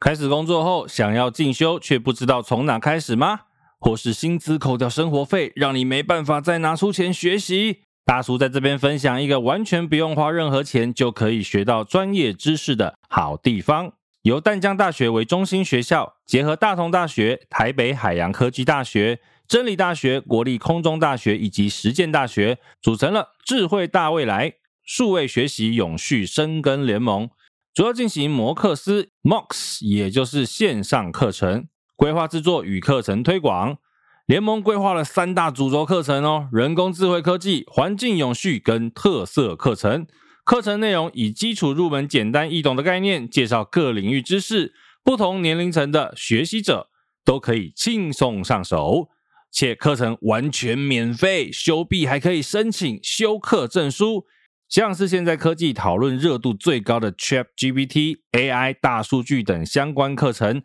[0.00, 3.40] 开始工作后，想要进修却不知道从哪开始吗？
[3.78, 7.82] 或是薪资扣掉生活费，让你没办法再拿出钱学习？
[8.06, 13.92] 大叔在这边分享一个完全不用花任何钱就可以学到专业知识的好地方。
[14.22, 27.28] 由淡江大学为中心学校，结合大同大学、台北海洋科技大学、真理大学、国立空中大学以及实践大学，组成了智慧大未来数位学习永续深耕联盟。
[27.72, 33.78] 主要进行摩课斯 （MOX），也就是线上课程规划制作与课程推广。
[34.26, 40.06] 联盟规划了三大主轴课程哦：人工智慧科技、环境永续跟特色课程。
[40.44, 46.88] 课程内容以基础入门、简单易懂的概念，介绍各领域知识，不同年龄层的学习者
[47.24, 49.08] 都可以轻松上手。
[49.52, 54.26] 且课程完全免费，修毕还可以申请修课证书。
[54.70, 60.62] 像是现在科技讨论热度最高的 ChatGPT、AI、大数据等相关课程，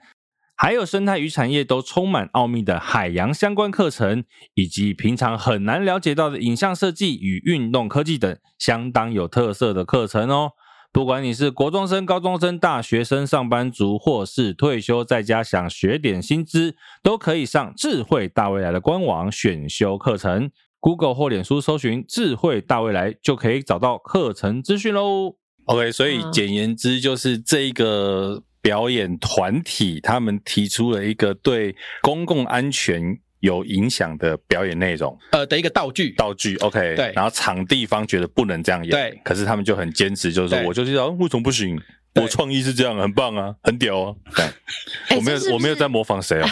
[0.55, 10.51] 还有生态与产业都充满奥秘的海洋相关课程，以及平常很难了解到的影像设计与运动科技等相当有特色的课程哦。
[10.93, 20.51] 不管你是国中生、高中生、大学生、上班族，或是退休在家想学点新知，都可以上智慧大未来的官网选修课程。
[20.85, 25.35] Google 或脸书搜寻“智慧大未来”就可以找到课程资讯喽。
[25.63, 36.11] OK，所以简言之就是这一个表演团体他们提出了一个对公共安全有影响的表演内容，呃的一个道具。
[36.11, 37.11] 道具 OK，对。
[37.15, 39.19] 然后场地方觉得不能这样演，对。
[39.23, 41.75] 可是他们就很坚持，就是说我就知道为什么不行。
[42.21, 44.15] 我创意是这样，很棒啊，很屌啊！
[44.35, 46.47] 对，我没有，我没有在模仿谁哦。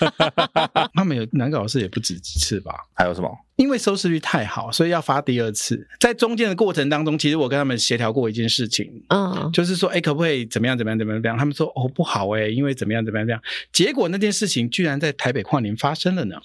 [0.94, 2.72] 他们有难搞的事也不止几次吧？
[2.94, 3.30] 还有什么？
[3.56, 5.88] 因为收视率太好，所以要发第二次。
[5.98, 10.76] 在中间的过程当中，其实我跟他们协调过一件事情，嗯，就是说，哎，可不可以怎么样？
[10.76, 10.98] 怎么样？
[10.98, 11.22] 怎么样？
[11.22, 11.38] 怎么样？
[11.38, 13.02] 他们说，哦，不好哎，因为怎么样？
[13.02, 13.26] 怎么样？
[13.26, 13.42] 怎么样？
[13.72, 16.36] 结果那件事情居然在台北跨年发生了呢。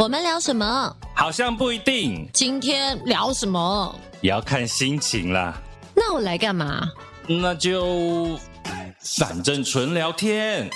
[0.00, 0.96] 我们聊什么？
[1.12, 2.30] 好像不一定。
[2.32, 3.92] 今天聊什么？
[4.20, 5.60] 也要看心情啦。
[5.92, 6.88] 那我来干嘛？
[7.26, 8.38] 那就
[9.00, 10.70] 反正纯聊天。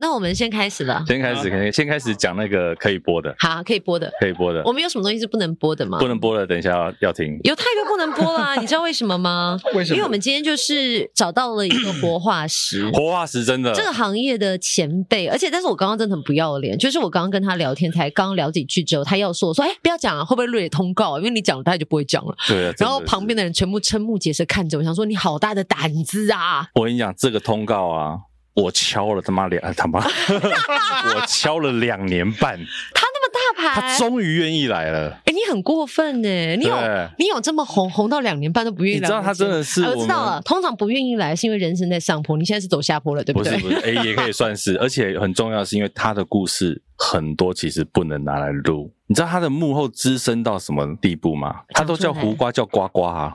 [0.00, 1.04] 那我们先开始了。
[1.06, 3.34] 先开始，可以先开始讲那个可以播的。
[3.38, 4.62] 好，可以播的，可以播的。
[4.64, 5.98] 我们有什么东西是不能播的吗？
[5.98, 7.38] 不能播的，等一下要，要听。
[7.44, 9.58] 有太多不能播啦， 你知道为什么吗？
[9.74, 9.96] 为什么？
[9.96, 12.88] 因为我们今天就是找到了一个活化石。
[12.92, 13.72] 活化石真的。
[13.74, 21.18] 这个行业的前辈，而且但是我刚刚真的很不要脸，就是我刚刚跟他聊天，才刚聊几句之后，他要说我说，哎，不要讲啊，会不会录通告？
[21.18, 22.34] 因为你讲了，他就不会讲了。
[22.48, 22.72] 对啊。
[22.78, 26.66] 然后旁边的人全部瞠目结舌看着我，想说你好大的胆子啊！
[26.74, 28.18] 我跟你讲，这个通告啊。
[28.54, 30.00] 我敲了他妈两他妈，
[31.14, 32.58] 我敲了两年半，
[32.94, 35.10] 他那么大牌，他终于愿意来了。
[35.10, 36.56] 哎、欸，你很过分呢！
[36.56, 36.76] 你有
[37.18, 39.02] 你有这么红红到两年半都不愿意来？
[39.02, 40.40] 你知道他真的是我，我知道了。
[40.42, 43.56] 通常不愿意来是因为人生在上坡，你现在是走下坡了，对不对？
[43.58, 44.76] 不是不是，哎、欸，也可以算是。
[44.78, 48.92] 而且很重要是因为他的故事很多，其实不能拿来录。
[49.06, 51.62] 你知道他的幕后资深到什么地步吗？
[51.70, 53.34] 他都叫胡瓜叫呱呱啊，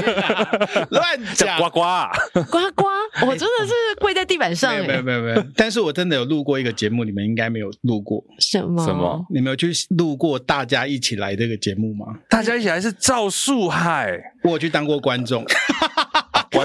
[0.88, 1.04] 乱
[1.34, 1.80] 讲呱呱
[2.32, 2.86] 呱呱，
[3.26, 4.72] 我真的是跪在地板上。
[4.86, 8.24] 没有没有没有，但是我真的有录过一个节目，你们应该没有录过。
[8.38, 8.82] 什么？
[8.86, 9.22] 什么？
[9.28, 12.06] 你们有去录过大家一起来这个节目吗？
[12.30, 15.44] 大家一起来是赵树海，我有去当过观众。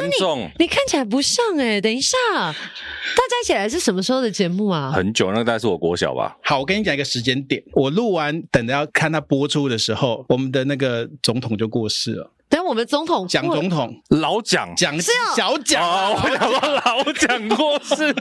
[0.01, 4.91] 观众，你，你看起来不像哎、欸，等一下，大家一起来是什么时候的节目啊？
[4.91, 6.35] 很久，那个大概是我国小吧。
[6.43, 12.31] 好，我跟你讲一个时间点，我录完，等着要看他播出的时候，我们的那个总统就过世了。
[12.51, 18.13] 等我们总统蒋总统老蒋蒋小蒋哦，我想说老蒋过世，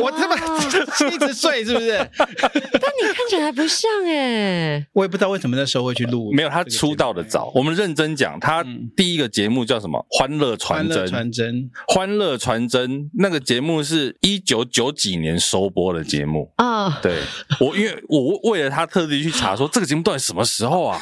[0.00, 0.36] 我这么
[0.98, 1.96] 七十岁是不是？
[2.18, 6.32] 但你看起来还不像哎，我也不知道为什么那时候会去录。
[6.32, 7.52] 没有，他出道的早。
[7.54, 8.66] 我们认真讲，他
[8.96, 10.04] 第一个节目叫什么？
[10.10, 11.06] 欢乐传真。
[11.06, 13.08] 传真，欢乐传真。
[13.16, 16.98] 那个节目是一九九几年收播的节目啊。
[17.00, 17.20] 对，
[17.60, 21.00] 我因为我为了他特地去查，说这个节目到底什么时候啊？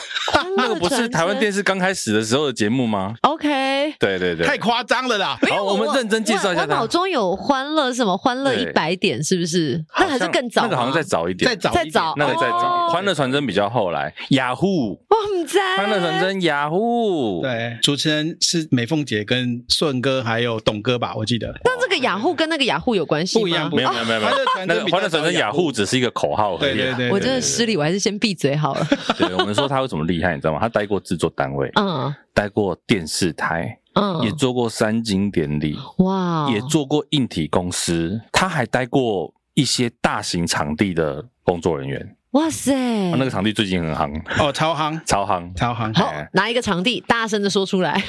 [0.58, 5.38] 那个不是台湾电视刚开始的时候的节目吗？OK，对对对，太夸张了啦！
[5.48, 6.62] 好，我们认真介绍一下。
[6.62, 8.16] 我脑中有欢乐什么？
[8.16, 9.82] 欢乐一百点是不是？
[9.98, 10.62] 那还是更早？
[10.62, 12.88] 那个好像再早一点，再早再早，那个再早。
[12.88, 17.40] 欢乐传真比较后来，雅虎，我们在欢乐传真雅虎。
[17.42, 21.14] 对，主持人是美凤姐跟顺哥还有董哥吧？
[21.16, 21.52] 我记得。
[21.64, 23.42] 但这个雅虎跟那个雅虎有关系吗？
[23.42, 24.32] 不一样，没有没有没有。
[24.66, 26.56] 那个欢乐传真雅虎只是一个口号。
[26.58, 28.86] 对对对，我真的失礼，我还是先闭嘴好了。
[29.16, 30.58] 对，我们说他为什么厉害，你知道吗？
[30.60, 32.14] 他待过制作单位，嗯。
[32.34, 42.72] 待过电视台，嗯，也做过三金典礼，哇，也做过硬体公司，他还待过一些大型场地的工作人员，哇塞，
[43.10, 45.94] 那个场地最近很夯哦，超夯， 超夯，超夯。
[45.94, 46.98] 好，拿一个场地？
[47.06, 48.02] 大声的说出来。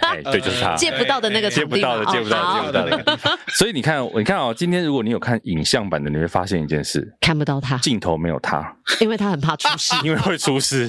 [0.00, 0.76] 哎，对，就是他。
[0.76, 3.38] 借不到的那个场地，借不到的，借不到的，借不到的。
[3.58, 8.64] 所以你看，你看哦，今天如果你有看影像版的，你会发现一件事，看不到他，镜头没有他，
[9.00, 10.88] 因为他很怕出事， 因为会出事。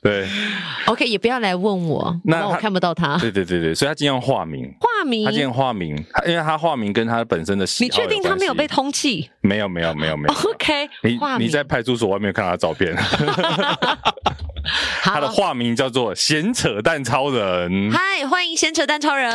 [0.00, 0.26] 对
[0.86, 3.18] ，OK，也不要来问我，那我看不到他。
[3.18, 5.94] 对对对对，所以他经常化名，化名，他今天化名，
[6.26, 7.86] 因为他化名跟他本身的喜好。
[7.86, 9.28] 你确定他没有被通缉？
[9.46, 10.34] 没有，没有，没有，没有。
[10.50, 12.94] OK，你你在派出所外面看他的照片。
[15.06, 17.90] 他的化名叫做“闲扯蛋超人”。
[17.94, 19.30] 嗨，欢迎闲扯蛋超人。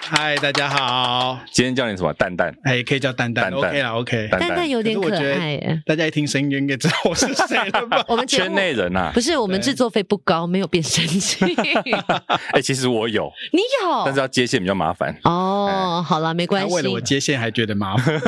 [0.00, 1.40] 嗨，大家好。
[1.50, 2.12] 今天叫你什么？
[2.12, 2.54] 蛋蛋。
[2.62, 3.50] 哎，可以叫蛋蛋。
[3.52, 4.28] OK 啦，OK。
[4.28, 5.82] 蛋蛋有点可爱。
[5.84, 8.04] 大家一听声音应该知道我是谁了吧？
[8.06, 9.10] 我 们圈内人呐。
[9.12, 11.44] 不是，我们制作费不高，没有变声器。
[12.54, 13.28] 哎，其实我有。
[13.52, 14.02] 你有？
[14.04, 15.12] 但是要接线比较麻烦。
[15.24, 16.72] 哦，好了，没关系。
[16.72, 18.20] 为了我接线还觉得麻烦，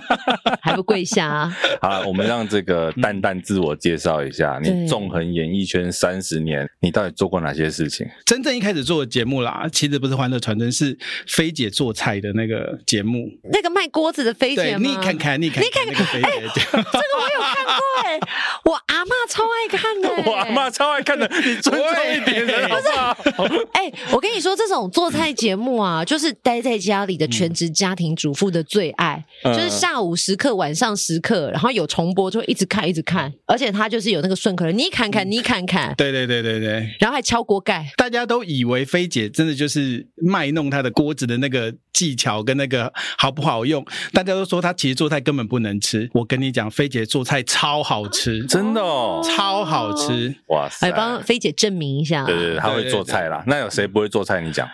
[0.60, 1.56] 还不跪下啊。
[1.80, 4.60] 好，我们让这个蛋蛋自我介绍一下。
[4.62, 8.06] 你纵横演艺圈三十年，你到底做过哪些事情？
[8.26, 10.96] 真正一开始做的节目啦，其实不是《欢乐传真》，是
[11.26, 13.28] 菲姐做菜的那个节目。
[13.52, 14.88] 那个卖锅子的菲姐吗？
[14.88, 18.20] 你看看，你看看，你看看，哎，这个我有看过哎，
[18.64, 23.44] 我阿妈超爱看的， 我阿妈超爱看的，你尊重一点好不好？
[23.72, 46.08] 哎，我跟你说，这种做菜节目啊，就是待在家里的全职家庭主妇的最爱，就是下午时刻、晚上时刻，然后有重播就会一直看，一直看，而且他就是有那个顺口的，你看看，你看看，对对对对对对，然后还敲锅盖，大家都以为菲姐真的就是卖弄她的锅子的那个技巧跟那个好不好用，大家都说她其实做菜根本不能吃。
[46.14, 50.88] 我跟你讲，菲姐做菜超好吃，真的哦，超好吃，哇塞！
[50.88, 53.44] 来帮菲姐证明一下，对对，她会做菜啦。
[53.46, 54.40] 那有谁不会做菜？
[54.40, 54.68] 你讲。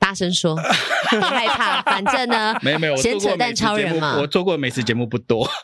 [0.00, 0.56] 大声说，
[1.10, 4.18] 别害怕， 反正呢，没有没有，闲扯淡超人嘛。
[4.18, 5.46] 我做过美食节目不多。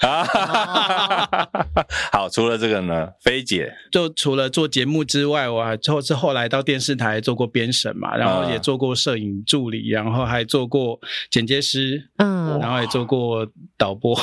[2.12, 3.73] 好，除了这个呢，菲姐。
[3.91, 11.00] 就除了做节目之外，我还后是后来到电视台做过编审嘛，然后也做过摄影助理，然后还做过
[11.31, 13.47] 剪接师，嗯，然后也做过
[13.78, 14.19] 导播，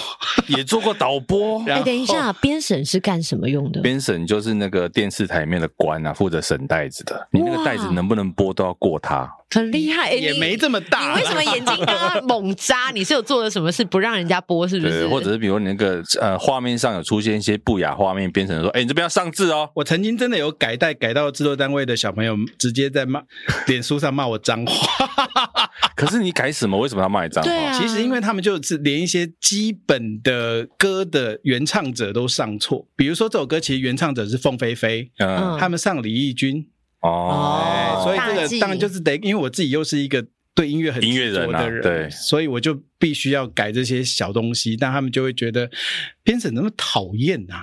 [0.48, 1.64] 也做过导播。
[1.70, 3.82] 哎，等一下， 编审是干什么用的？
[3.82, 7.28] 编审就是那个电视台里面的官啊，负责审袋子的。
[7.32, 9.30] 你那个袋子能不能播都要过他。
[9.52, 11.12] 很厉害，也没这么大。
[11.12, 12.90] 你为什么眼睛刚刚猛扎？
[12.92, 15.08] 你是有做了什么事不让人家播，是不是？
[15.08, 19.70] 或者是比如你那个呃画面上有出现一些不雅画面，编成说，哎，你这边要上字哦。
[19.76, 23.22] 我曾经真的有改带，改到制作单位的小朋友直接在骂，
[23.68, 25.70] 脸书上骂我脏话。
[25.96, 26.78] 可是你改什么？
[26.78, 27.50] 为什么要骂你脏话？
[27.50, 36.68] 对啊，其实因为他们就是连一些基本的歌的原唱者都上错，比如说这首歌其实原唱者是凤飞飞，嗯，他们上李翊君。
[37.02, 40.26] 哦，所以这个当然就是得，因为我自己又是一个
[40.56, 42.74] 对音乐很音乐人的人，对，所以我就
[43.04, 45.70] 必须要改这些小东西，但他们就会觉得
[46.24, 47.62] 编审那么讨厌呐，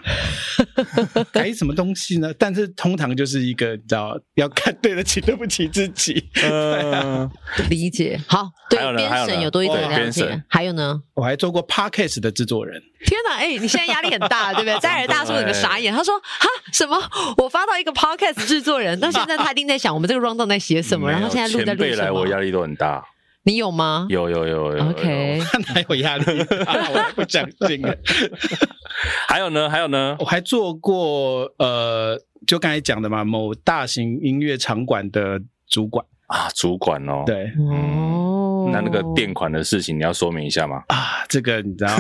[1.33, 2.31] 改什么东西呢？
[2.39, 7.27] 但是通常就是一个你知道要看对得起对不起自己，呃
[7.71, 8.21] 理解。
[8.29, 10.43] 好，对编审有多一点了解。
[10.47, 12.83] 还有呢，我还做过 Podcast 的制作人。
[13.07, 14.79] 天哪，哎，你现在压力很大，对不对？
[14.81, 17.01] 在耳大叔整个傻眼，他说：“哈，什么？
[17.39, 23.03] 我发到一个 podcast 制作人，那现在他一定在想我们这个 rundown 在写什么，然后现在录在录什么。”来，我压力都很大。
[23.43, 24.07] 你有吗？
[24.11, 24.89] 有有有有。
[24.91, 25.41] OK，
[25.75, 26.25] 哪有压力？
[26.51, 27.83] 我不相信。
[29.29, 29.69] 还有呢？
[29.71, 30.17] 还有呢？
[30.21, 38.40] 我还做过呃，就刚才讲的嘛，某大型音乐场馆的主管啊，主管哦，对，哦。
[38.69, 40.83] 那那个垫款的事情，你要说明一下吗？
[40.89, 41.93] 啊，这个你知道，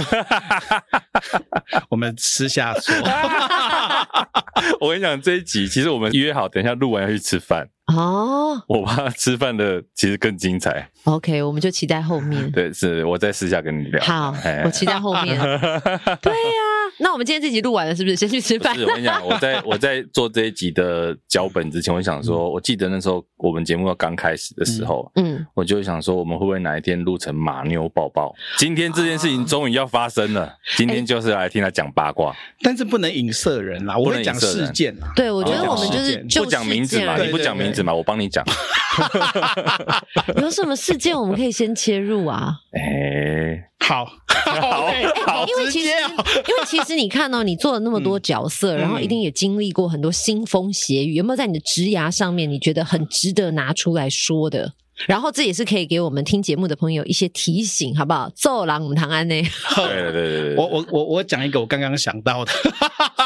[1.88, 2.94] 我们私下说。
[4.80, 8.62] 我跟你讲，这一集其实我们约好，等一下录完要去吃饭哦。
[8.68, 10.90] 我怕吃饭的其实更精彩。
[11.04, 12.50] OK，我们就期待后面。
[12.50, 14.04] 对，是我在私下跟你聊。
[14.04, 15.38] 好，我期待后面。
[16.20, 16.79] 对呀。
[17.00, 18.74] 那我们今天这集录完了，是不是先去吃饭？
[18.76, 28.34] 是，我跟你讲， 我在我在做这一集的脚本之前，我想说，我记得那时候我们节目要刚开始的时候，嗯，我就想说，我们会不会哪一天录成马妞抱抱？
[28.58, 35.10] 今天这件事情终于要发生了，今天就是来听他讲八卦，但是不能影射人啦，我会讲事件啦。
[35.16, 38.44] 对，我觉得我们就是不讲名字嘛，你不讲名字嘛，我帮你讲。
[40.36, 42.56] 有什么事件我们可以先切入啊？
[42.76, 43.69] 哎。
[43.90, 44.86] 好，好，
[45.26, 54.74] 好，因为其实，因为其实你看哦，你做了那么多角色，然后一定也经历过很多腥风血雨，有没有在你的职涯上面你觉得很值得拿出来说的？
[55.06, 58.30] 然后这也是可以给我们听节目的朋友一些提醒，好不好？
[58.34, 59.34] 做人唔通安呢？
[59.76, 62.52] 对对对对，我我我我讲一个我刚刚想到的。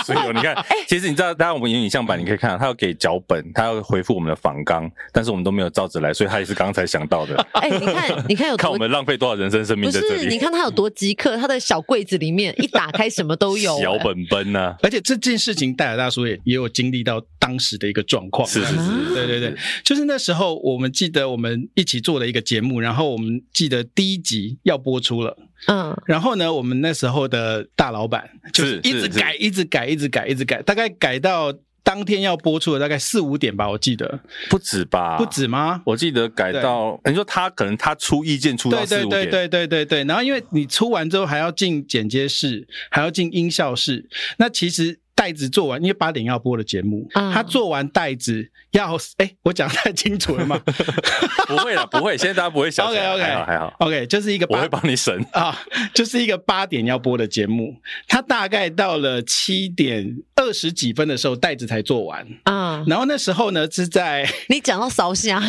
[0.05, 0.55] 所以你看，
[0.87, 7.35] 其实你知道，当然我们有影像版，你可以看到他要给脚本，他要回复我们的访纲，但是我们都没有照着来，所以他也是刚才想到的。
[7.53, 10.15] 哎，你看，你看有 看我们浪费多少人生生命在这里？
[10.17, 14.77] 不是，你看他有多极客，他的小柜子里面一打开什么都有，小本本呢、啊。
[14.83, 18.47] 而且这件事情，戴尔大叔也也有经历到当时的一个状况。
[18.47, 19.55] 是是是，对对对，
[19.85, 25.37] 就是那时候我们记得我们一起做了一个节目，然后我们记得第一集要播出了。
[25.67, 35.17] 嗯，然后呢，我们那时候的大老板就是一直改，一直改，一直改，一直改，大概改到当天要播出的大概四五点吧，我记得不止吧？
[35.17, 35.81] 不止吗？
[35.87, 45.01] 我记得改到你说他可能他出意见出到四五点，对对对对对对，然后因为你出完之后还要进剪接室，还要进音效室，那其实。
[45.15, 50.61] 带子做完，因为八点要播的节目，嗯、他做完袋子要哎，我讲太清楚了吗？
[51.47, 52.87] 不会了，不会，现在大家不会想。
[52.87, 55.57] OK OK 还好还好，OK 就是一个我会帮你审啊，
[55.95, 57.77] 就是一个八点要播的节目，
[58.09, 62.79] 他大概到了七点二十几分的时候，袋子才做完啊。
[62.81, 65.49] 嗯、然后那时候呢是在 你讲到烧香， 压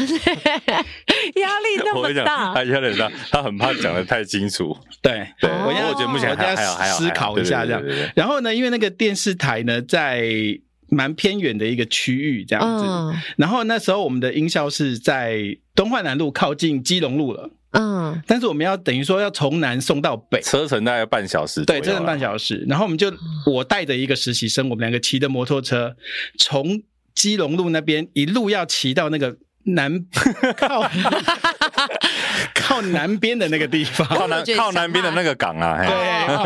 [1.60, 4.78] 力那么大，他压力很大，他很怕讲的太清楚。
[5.02, 6.56] 对对，我现在节目前还要
[6.94, 7.82] 思考一下这样。
[8.16, 9.55] 然后呢，因为那个电视台。
[9.64, 10.30] 呢，在
[10.90, 23.12] 蛮偏远的一个区域这样子，嗯、然后那时候我们的音效是在东环南路靠近基隆路了，嗯，但是我们要等于说要从南送到北，车程大概半小时，对，车程半小时，然后我们就
[23.48, 25.96] 我带着一个实习生，我们两个骑的摩托车
[26.38, 26.84] 从
[27.16, 30.06] 基隆路那边一路要骑到那个南
[30.56, 30.88] 靠
[32.56, 35.78] 靠南边的那个地方， 靠南靠南边的那个港啊，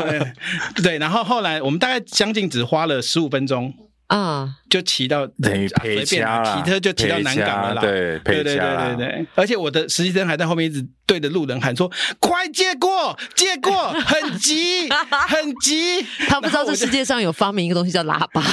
[0.10, 0.34] 对
[0.84, 3.74] 对，然后后来我们大概将近只花了十五分钟
[4.08, 6.18] 啊，就骑到等于随便骑
[6.66, 11.90] 车就骑到南港了啦，对对对对对对，而且我的实习生还在后面一直对着路人喊说
[12.20, 14.90] ：“快借过，借过，很急，
[15.28, 18.44] 很急。”他不知道这世界上有发明一个东西叫喇叭，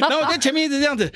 [0.00, 1.12] 然后我在前面一直这样子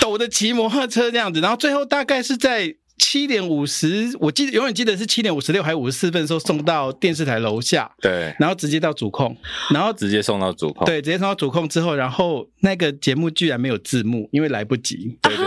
[0.00, 2.76] 抖着骑摩托车这样子，然后最后大概是在。
[3.00, 9.34] 七点五十，我记得永远记得是七点五十六还是五十四分的时候送到电视台楼下，对，然后直接到主控，
[9.72, 15.16] 然后直接送到主控，对，直接送到主控之后，然后那个节目居然没有字幕，因为来不及。
[15.22, 15.44] 对对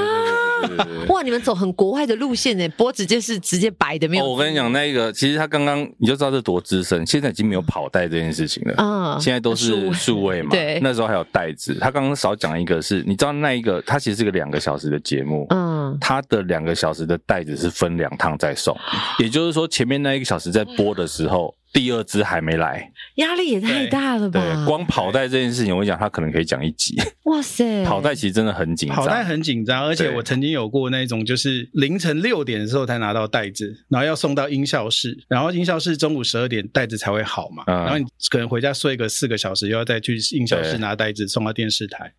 [0.68, 1.06] 对。
[1.08, 4.30] 哇，你们走很国外的路线呢，播直接是直接白的，没有、哦。
[4.30, 10.50] 我跟你讲，那个其实他刚刚你就知道这多资深，现在已经没有跑带这件事情了啊，嗯、现在都是数位嘛。
[10.52, 11.76] 对，那时候还有带子。
[11.80, 18.78] 他刚刚少讲一个是，是你知道那一个，他其实是个两个小时的节目，嗯，他的两个小时的带子是分两趟再送，
[19.20, 21.54] 也就是说前面那一个小时在播的时候。
[21.74, 24.40] 第二支还没来，压力也太大了吧？
[24.40, 26.96] 对，光跑带这件事情，我跟你讲，他可能可以讲一集。
[27.24, 42.14] 哇塞， 跑带其实真的很紧张，跑带很紧张，而且我曾经有过那种，就是凌晨六点的时候才拿到袋子，然后要送到音效室，然后音效室中午十二点袋子才会好嘛，嗯、然后你可能回家睡个四个小时，又要再去音效室拿袋子送到电视台。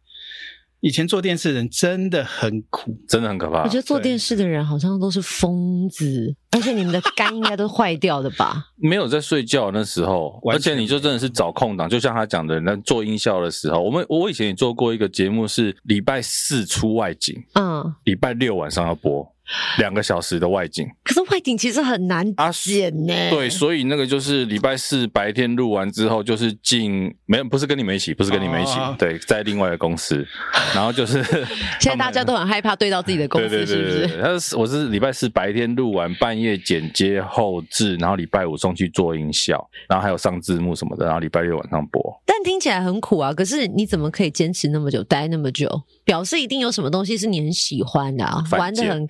[0.84, 3.62] 以前做电视的人真的很苦，真的很可怕。
[3.62, 8.66] 我觉得做电视的人好像都是疯子，而且你们的肝应该都坏掉的吧？
[8.76, 19.33] 没有在睡觉那时候，而且你就真的是找空档，就像他讲的，那做音效的时候，我们我以前也做过一个节目，是礼拜四出外景，嗯，礼拜六晚上要播。
[19.78, 23.30] 两个小时的外景，可是外景其实很难剪呢、啊。
[23.30, 30.26] 对，所以那个就是礼拜四白天录完之后，就是进没有，不是跟你们一起，不是跟你们一起，哦、对，在另外一个公司，
[30.74, 31.22] 然后就是
[31.80, 34.22] 现在大家都很害怕对到自己的公司， 对对对对对，是不是？
[34.22, 42.02] 他是我是礼拜四白天录完，半夜剪接后置，然后礼拜五送去做音效，然后还有上字幕什么的，然后礼拜六晚上播。
[42.24, 45.68] 但听起来很苦啊，可是你怎么可以坚持那么久，待那么久？
[46.04, 49.06] 表示一定有什么东西是你很喜欢的啊，见玩的很。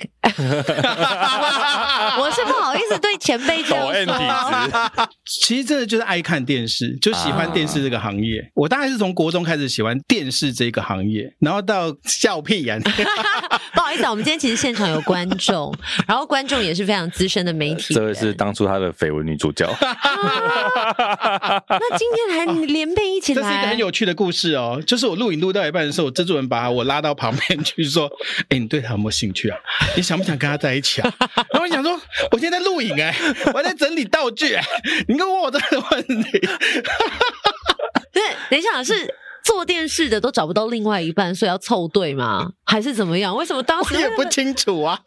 [2.16, 5.08] 我是不好意思对前辈这样说。
[5.26, 8.40] 其实真的就是爱看电视，就喜欢电视这个行业。
[8.40, 12.80] 啊、我大概是从国中开始喜欢电视这个行业，然后到笑屁眼。
[13.74, 15.74] 不好意思啊，我们今天其实现场有观众，
[16.06, 17.92] 然后观众也是非常资深的媒体。
[17.94, 19.66] 这位是当初他的绯闻女主角。
[19.66, 19.78] 啊、
[21.68, 24.80] 那今天还连被一起来，这是一个很有趣的故事哦。
[24.86, 28.10] 就是我录影录到一半的时候，我制作人把我拉到旁边去说
[28.48, 29.58] ：“哎，你对他有没有兴趣啊？
[29.96, 31.12] 你想？”不想跟他在一起啊？
[31.52, 32.00] 然后我想说，
[32.30, 33.14] 我现在在录影哎，
[33.46, 34.64] 我还在整理道具哎，
[35.08, 36.30] 你跟我问我这个问题。
[38.12, 42.48] 对，等一下是做电视的都找不到另外一半，所以要凑对吗？
[42.64, 43.36] 还是怎么样？
[43.36, 44.98] 为什么当时我也不清楚啊？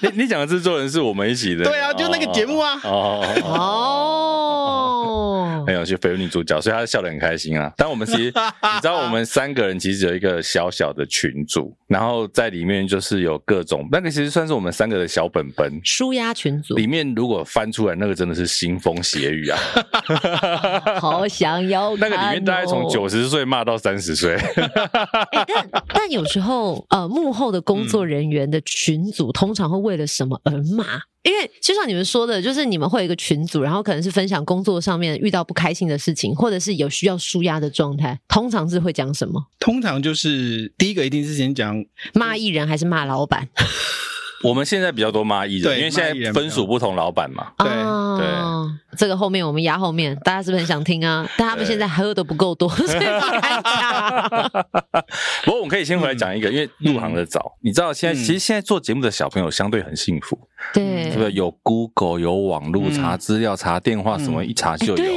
[0.00, 1.64] 你你讲的制作人是我们一起的？
[1.64, 2.80] 对啊，就那个节目啊。
[2.84, 3.22] 哦。
[3.42, 4.33] 哦
[5.66, 7.72] 很有趣，绯闻女主角，所以她笑得很开心啊。
[7.76, 16.74] 但我们其实， 你知道，我们三个人其实有一个小小的群组，然后在里面就是有各种，那个其实算是我们三个的小本本，纾压群组。
[16.74, 19.58] 里面如果翻出来，那个真的是腥风血雨啊！
[21.00, 24.36] 好想要、哦、那个里面大概从九十岁骂到三十岁。
[25.46, 30.84] 但但有时候，呃，幕后的工作人员的群组通常会为了什么而骂？
[31.24, 39.46] 因为就像你们说的，就是你们会有一个群组，然后可能是分享工作上面遇到不开心的事情，或者是有需要舒压的状态，通常是会讲什么？
[39.58, 43.48] 通常就是第一个一定是先讲骂艺人还是骂老板？
[44.44, 47.52] 我们现在比较多骂艺人，因为现在分属不同老板嘛。
[47.58, 47.68] 对
[48.18, 48.26] 对，
[48.96, 51.26] 这个后面我们压后面，大家是不是很想听啊？
[51.38, 54.50] 但他们现在喝的不够多， 所以不敢讲。
[55.44, 60.38] 不过我们可以先回来讲一个，因为入行的早，你知道现在其实现在做节目的小朋友相对很幸福，
[60.74, 65.14] 对，是不是有 Google 有网络查资料查电话什么一查就有？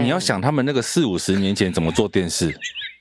[0.00, 2.54] 你要想他们那个四五十年前怎么做电视？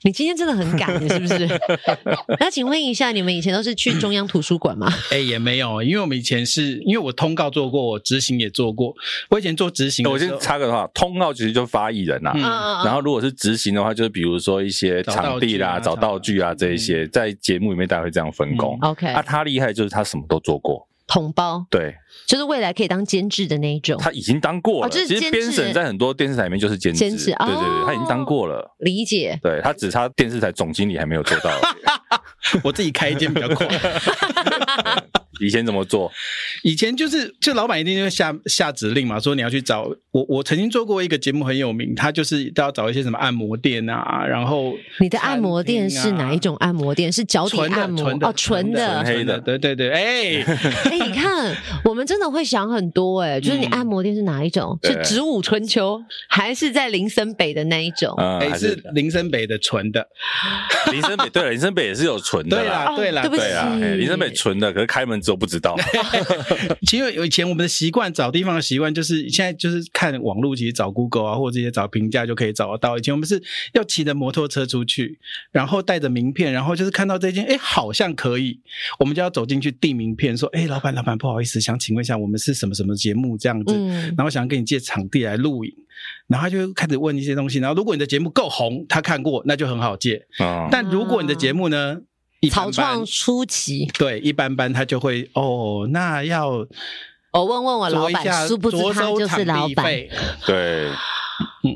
[0.03, 1.47] 你今天真的很赶， 是不是？
[2.39, 4.87] 那请问一下，你们以前都是去中央图书馆吗？
[5.11, 8.93] 哎、欸，也没有，因为我们以前是因为我通告做过，我执行也做过。
[9.29, 18.77] 我以前做执行，我先插个话，通告其实就发艺人呐、啊，嗯、然后如果是执行的话，就是比如说一些场地啦、找道具啊这一些，嗯、在节目里面大家会这样分工。
[18.83, 20.87] 嗯、OK，啊，他厉害就是他什么都做过。
[21.07, 21.95] 统包对，
[22.27, 23.97] 就是未来可以当监制的那一种。
[23.99, 28.75] 他已经当过了，其实编审在很多电视台里面就是监制，对对对，他已经当过了。
[28.79, 31.49] 理解，对，他只差电视台总经理还没有做到。
[32.63, 33.67] 我自己开一间比较快。
[35.39, 36.11] 以前怎么做？
[36.63, 40.25] 以前就是，就老板一定就会下下指令嘛，说你要去找我。
[40.29, 47.11] 我曾经做过一个节目很有名，他就是都要找一些什么按摩店啊，然后、啊、你的按摩店是哪一种按摩店？
[47.11, 50.43] 是脚底按摩哦，纯的，纯黑的，对对对，哎
[50.85, 54.77] 哎，你看，我们真的会想很多哎，就是你按摩店是哪一种？
[54.83, 58.15] 是植物春秋，还是在林森北的那一种？
[58.17, 60.07] 哎，是林森北的纯的，
[60.91, 63.43] 林森北对了，林森北也是有纯的，对啦对啦，对不起，
[63.97, 65.17] 林森北纯的，可是开门。
[65.17, 65.75] 之后不知道，
[66.87, 72.97] 其实以前我们的习惯找地方的习惯，就是现在就是看网络，其实找 Google 啊，或者这些找评价就可以找得到。
[72.97, 73.41] 以前我们是
[73.73, 75.19] 要骑着摩托车出去，
[75.51, 78.59] 然后带着名片，然后就是看到这间，哎，好像可以，
[78.99, 83.37] 我们就要走进去递名片，说，哎，老板，老板，不好意思，想请问一下，我们是什么什么节目？
[83.37, 83.73] 这样子，
[84.17, 85.73] 然后想跟你借场地来录影，
[86.27, 90.25] 然后他就开始问一些东西，然后如果你的节目够红，他看过，那就很好借，
[90.71, 91.97] 但如果你的节目呢？
[92.49, 99.85] 草创初期，对，一般般，他就会哦，那要我问问我老板， 殊不知他就是老板，
[100.45, 100.89] 对，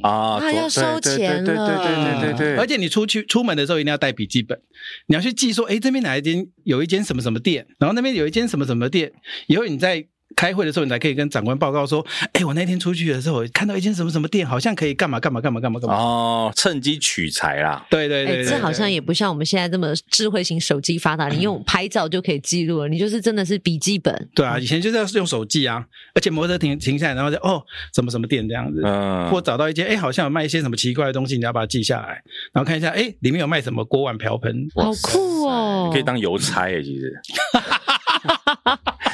[0.04, 4.60] 啊，他要收钱了，对对对对对对，而且你出去出门的时候一定要带笔记本，
[5.08, 9.12] 你要去记说，哎，这边哪一间有一间什么什么店，然后那边有一间什么什么店，
[9.47, 10.06] 以后你在。
[10.41, 17.86] 开会的时候，你才可以跟长官报告说：“哎，我那天出去的时候，看到一间什么什么店，好像可以干嘛干嘛干嘛干嘛干嘛。”哦，趁机取材啦。
[17.91, 22.88] 对对对，这好像也不像我们现在这么智慧型手机发达，你用 拍照就可以记录了。
[22.88, 24.30] 你就是真的是笔记本。
[24.34, 28.82] 对啊，以前就是要用手记啊，而且摩托车停停下来，然后就哦，什么什么店这样子。
[28.84, 29.30] 嗯。
[29.30, 32.19] 或找到一间，哎，好像有卖一些什么奇怪的东西，你要把它记下来，
[32.51, 34.67] 然后看一下，哎，里面有卖什么锅碗瓢盆。
[34.73, 35.91] 好酷哦！
[35.93, 37.13] 可以当邮差哎，其实。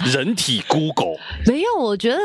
[0.08, 1.16] 人体 Google
[1.46, 2.18] 没有，我觉得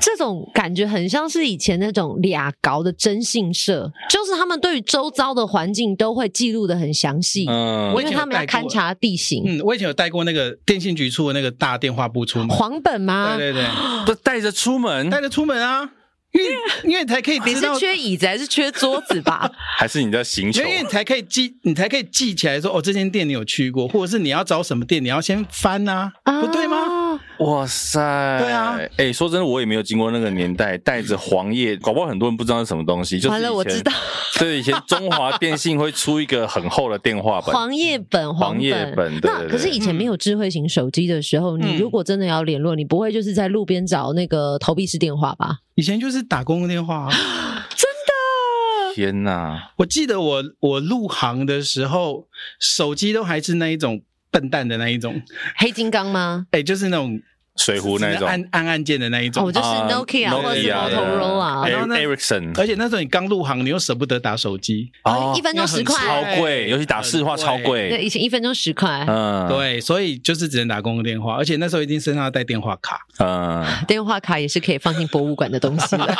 [0.00, 9.44] 这种感觉很像是以前那种俩搞的征信社，就是他们对于周遭的环境都会记录的很详细，嗯，因为他们要勘察地形。
[9.46, 13.36] 嗯，我以前有带过那个电信局出的那个大电话簿出门，黄本吗？
[13.36, 13.66] 对对对，
[14.06, 15.90] 不带着出门，带着出门啊。
[16.32, 16.48] 因为
[16.84, 19.50] 因为你才可以知道，你是缺椅子还是缺桌子吧？
[19.76, 20.62] 还是你在星球？
[20.62, 26.99] 因为你才可以记，你才可以记起来说哦，这间店你有去过，或者是你要找什么店，你要先翻呐，不对吗？
[27.40, 28.38] 哇塞！
[28.40, 33.18] 对啊，哎，说真的，我也没有经过那个年代，带着黄页， 搞不好很多人不知道是什么东西。
[33.18, 33.92] 就是完了，我知道。
[34.38, 39.18] 对，以前中华电信会出一个很厚的电话本，黄页本，黄页本。
[39.22, 45.58] 那可是以前没有智慧型手机的时候，你如果真的要联络，你不会就是在路边找那个投币式电话吧？
[45.74, 47.08] 以前就是打公共电话，
[47.76, 48.94] 真的！
[48.94, 49.56] 天呐！
[49.76, 52.26] 我记得我我入行的时候，
[52.58, 55.20] 手机都还是那一种笨蛋的那一种，
[55.56, 56.46] 黑金刚吗？
[56.52, 57.20] 哎，就是那种。
[57.56, 58.26] 水壶那种。
[58.28, 67.90] 按按按键的那一种，哦，就是 Nokia 或者是 Motorola，然后呢，Ericsson，而且那时候你刚入行，你又舍不得打手机，哦，一分钟十块，超贵，尤其打市话超贵。
[67.90, 76.16] 对，以前一分钟十块，嗯，对，所以就是只能打公共电话，而且那时候一定身上要带电话卡，嗯， 电话卡也是可以放进博物馆的东西的。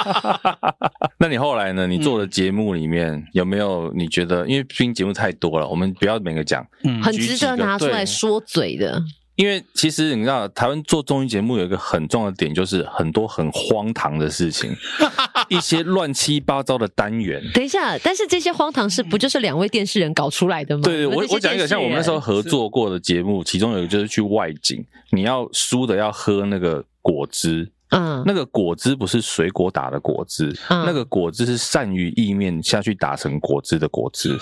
[1.19, 1.87] 那你后来呢？
[1.87, 9.03] 你做的节目里面有没有你觉得，因为毕竟节目太多了，我们不要每个讲，嗯，很值得拿出来说嘴的。
[9.41, 14.71] 因为其实你知道，台湾做综艺节目有一个很重要的点，就是很多很荒唐的事情，
[15.49, 17.43] 一些乱七八糟的单元。
[17.55, 20.83] 等一下，但是这些荒唐事不就是两位电视人搞出来的吗？
[20.85, 27.73] 对对，我我讲一个，像我们那时候合作过的节目，其中有一个就是去外景，你要输的要喝那个果汁。
[27.93, 34.39] 嗯，那个果汁不是水果打的果汁，嗯、那个果汁是鳝鱼意面下去打成果汁的果汁，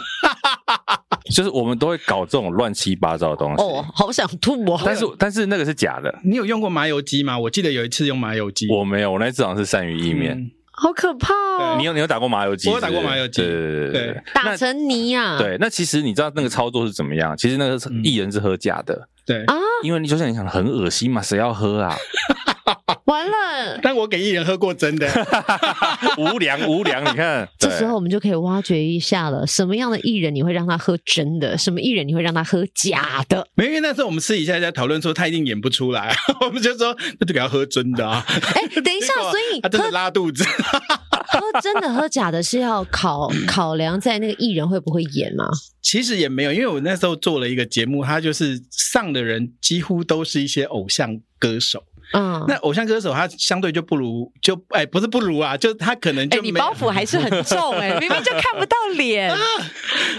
[1.30, 3.62] 就是我们都会搞这种乱七八糟的东西。
[3.62, 4.80] 哦，好想吐哦！
[4.84, 6.14] 但是但是那个是假的。
[6.22, 7.38] 你有用过麻油鸡吗？
[7.38, 11.76] 我记得有一次用麻油鸡，我没有，我那次好像是鳝鱼意面、嗯，好可怕哦！
[11.78, 12.68] 你有你有打过麻油鸡？
[12.68, 15.36] 我有打过麻油鸡，对对对打成泥啊！
[15.38, 17.36] 对，那其实你知道那个操作是怎么样？
[17.36, 21.96] 其实那个艺人是喝假的，嗯、对啊，因为你就像你想很恶心嘛，谁要喝啊？
[23.06, 25.08] 完了，但我给艺人喝过真的，
[26.18, 33.46] 无良无良，你看， 这时候我们就可以挖掘一下了，什么样的艺人你会让他喝真的，什么艺人你会让他喝假的？
[33.54, 38.24] 没，因为那时候我们私底下在讨论说他一定演不出来，我们就说那就给他喝真的啊。
[38.28, 45.46] 哎、欸，等一下，所以他真的拉肚子，喝真的喝假的是要考考量在那个艺人会不会演吗？
[45.80, 51.82] 其实也没有，因为我那时候做了一个节目，他就是上的人几乎都是一些偶像歌手。
[52.12, 59.38] 嗯，那偶像歌手他相对就不如，就哎、欸、不是不如啊，就他可能就、欸、你包袱还是很重哎、欸， 明明就看不到脸、啊。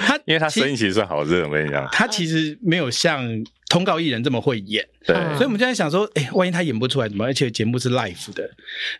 [0.01, 3.27] 他因为他声音其实算好热，我跟你讲，他其实没有像
[3.69, 7.25] 通告艺人这么会演，对，所以我们就在想说，哎、欸，万一他演不出来怎么？
[7.25, 8.49] 而且节目是 live 的，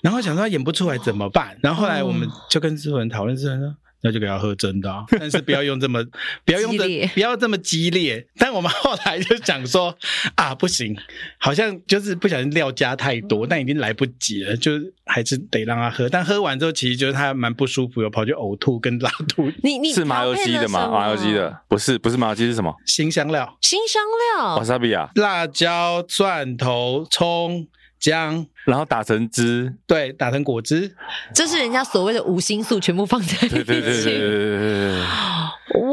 [0.02, 1.58] 然后想说他演不出来怎么办？
[1.62, 3.76] 然后后来我们就跟制作人讨论，制作人说。
[4.02, 6.04] 那就给他喝真的，啊， 但是不要用这么，
[6.46, 8.26] 不要用的，不要这么激烈。
[8.38, 9.96] 但我们后来就讲说
[10.36, 10.96] 啊，不行，
[11.38, 14.72] 好像就是不小心料加太多，但已经来不及了，就
[15.06, 16.08] 还是得让他喝。
[16.08, 19.58] 但喝完之后，其实就是他蛮不舒服，有跑去呕吐跟拉肚子。
[19.64, 20.88] 你你是麻油鸡的吗？
[20.88, 22.74] 麻油鸡的不是，不是麻油鸡是什么？
[22.86, 23.58] 新香料。
[23.62, 24.02] 新香
[24.38, 24.56] 料。
[24.56, 27.68] 瓦萨比啊，辣椒、蒜头、葱。
[28.00, 30.96] 姜，然后打成汁，对，打成果汁，
[31.34, 33.50] 这是人家所谓的五星素，全部放在一起。
[33.50, 35.06] 对对对对对对对。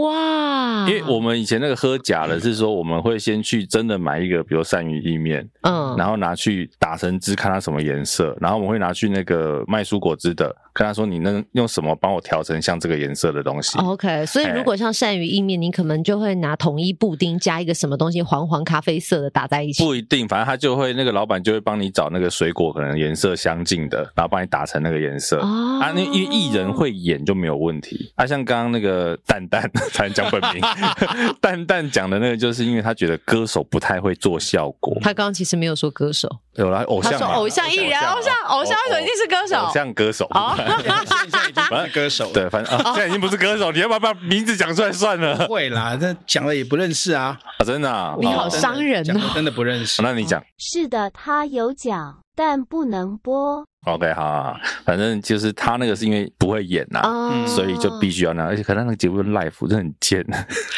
[0.01, 0.66] 哇！
[0.89, 10.55] 因为我们以前那个喝假的，是说我们会先去真的买一个，比如鳝鱼意面，嗯，然后拿去打成汁，看它什么颜色，然后我们会拿去那个卖蔬果汁的。
[10.77, 19.83] 跟他说：“你能用什么帮我调成像这个颜色的东西？”OK，所以如果像鳝鱼意面，你可能就会拿统一布丁加一个什么东西黄黄咖啡色的打在一起。
[19.83, 25.39] 不一定，反正他就会那个老板就会帮你找那个水果可能颜色相近的，然后帮你打成那个颜色。
[25.39, 28.13] 哦、啊，那因为艺人会演就没有问题。
[28.15, 30.63] 啊，像刚刚那个蛋蛋，才能讲本名，
[31.41, 34.97] 蛋蛋讲的那个，就是因为他觉得歌手不太会做效果。
[35.03, 39.57] 他刚刚其实没有说歌手，有来偶像，他说偶像艺人，偶像偶像为什么一定是歌手？
[39.67, 40.27] 偶像歌手。
[40.31, 45.47] 哦 现在已经不是歌手，对，反正啊，现在已经不是歌手，你要不要把名字讲出来算了？
[45.47, 50.03] 会啦，那讲了也不认识啊，啊，真的，啊，你好伤人哦，真的不认识。
[50.03, 53.65] 那你讲，是的，他有讲，但不能播。
[53.87, 60.21] OK，好，好，反正就是他那个是因为不会演呐，嗯，所以就必须要那，而且可能那个节目 live 真的很贱。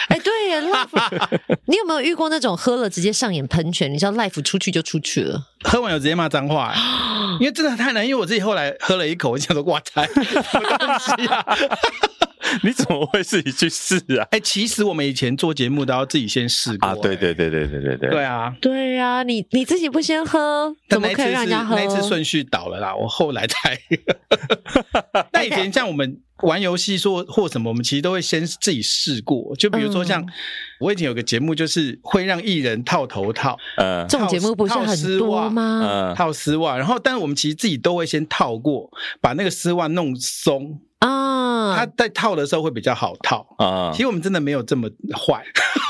[0.08, 3.90] 哎，对呀，live， 你有没有遇过那种喝了直接上演喷泉？
[3.90, 6.74] 你知道 live 出去就出去了，喝完有直接骂脏话，
[7.40, 8.06] 因为真的太难。
[8.06, 11.44] 因为我自己后来喝了一口，我想说哇塞，什么东西啊？
[12.62, 14.22] 你怎么会自己去试啊？
[14.30, 16.98] 哎、欸，其实我们以前做节目都要自己先试过、欸、啊！
[17.02, 21.76] 对对对对对对对，对啊，对啊，你你自己不先喝，怎么可以让人家喝？
[21.76, 23.78] 那次顺序倒了啦，我后来才。
[25.32, 29.54] 那以前像我们玩游戏说或什么，我们其实都会先自己试过。
[29.56, 30.24] 就比如说像
[30.80, 35.82] 我以前有个节目，就是会让艺人套头套，嗯，这种节目不是很多吗？
[35.84, 38.88] 嗯，套丝袜，然后但是我们其实自己都会先套过，
[39.20, 40.80] 把那个丝袜弄松。
[41.00, 41.27] 啊，
[41.76, 43.90] 他在套的时候会比较好套啊。
[43.92, 45.42] 其实我们真的没有这么坏，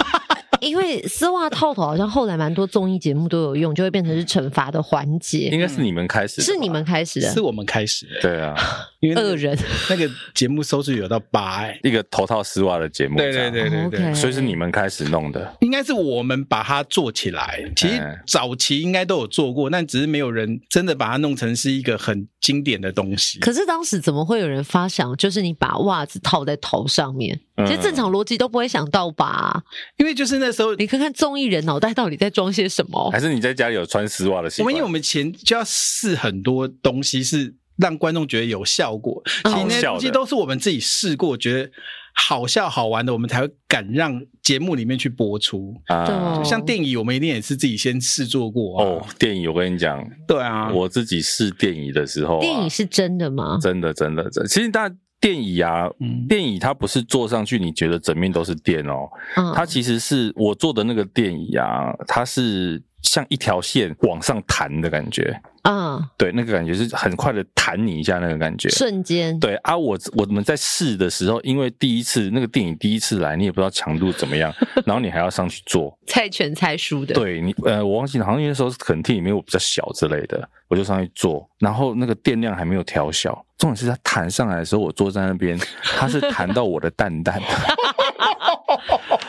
[0.60, 5.48] 因为丝袜套头好像后来蛮多综艺节目都有用，就会变成是惩罚的环节。
[5.50, 8.20] 应该是你们开始，是你们开始的，是我们开始的。
[8.20, 8.54] 对啊，
[9.00, 9.56] 因为恶人
[9.88, 15.56] 那个节目收视有到八哎，一个头套丝袜的节目，对对对对对，所以是你们开始弄的。
[15.60, 17.62] 应该是我们把它做起来。
[17.76, 23.38] 其实早期应该都有做过，但只是没有人真的把它弄成是一个很经典的东西。
[23.38, 27.38] 可是当时怎么会有人发想，就是你把袜子套在头上面？
[27.66, 29.62] 其实正常逻辑都不会想到吧？
[29.96, 33.10] 因为就是那时候，你看看综艺人脑袋到底在装些什么？
[33.10, 34.64] 还是你在家里有穿丝袜的习惯？
[34.64, 39.22] 我们因为我们前就要试很多东西，是让观众觉得有效果。
[39.44, 41.70] 其实那些东西都是我们自己试过，觉得
[42.14, 46.42] 好笑好玩的，我们才会敢让节目里面去播出啊。
[46.44, 49.06] 像电影，我们一定也是自己先试做过哦。
[49.18, 53.58] 电影，我跟你讲，对啊，我自己试电影的时候，电影是真的吗？
[53.60, 54.48] 真的，真的，真的。
[54.48, 54.94] 其实大家。
[55.20, 59.08] 电椅啊，嗯、电椅它不是坐上去，你觉得整面都是电哦。
[59.36, 65.40] 嗯、它其实是我坐的那个电椅啊，它是像一条线往上弹的感觉。
[65.62, 69.38] 啊，对，那个感觉是很快的弹你一下，那个感觉瞬间。
[69.38, 74.54] 对啊，我我们在试的时候，因为第一次那个电影第一次来，你也不知道强度怎么样，
[74.86, 77.12] 然后你还要上去做，猜拳猜输的。
[77.12, 87.42] 对你，呃，我忘记好像那时候可能厅里面我比较小之类的，我就上去做，然后那个电量还没有调小，重点是它弹上来的时候，我坐在那边，它是弹到我的蛋蛋。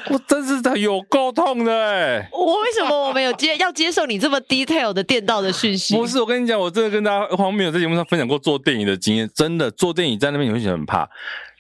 [0.10, 2.30] 我真是的有够痛的哎！
[2.32, 5.96] 我为什么我没有接要接受你这么 detail 的电道的讯息？
[5.96, 11.08] 不是，我跟你讲，我真的跟大家黄明有在节目上分享过做电影的经验，真的做电影在那边你会觉得很怕，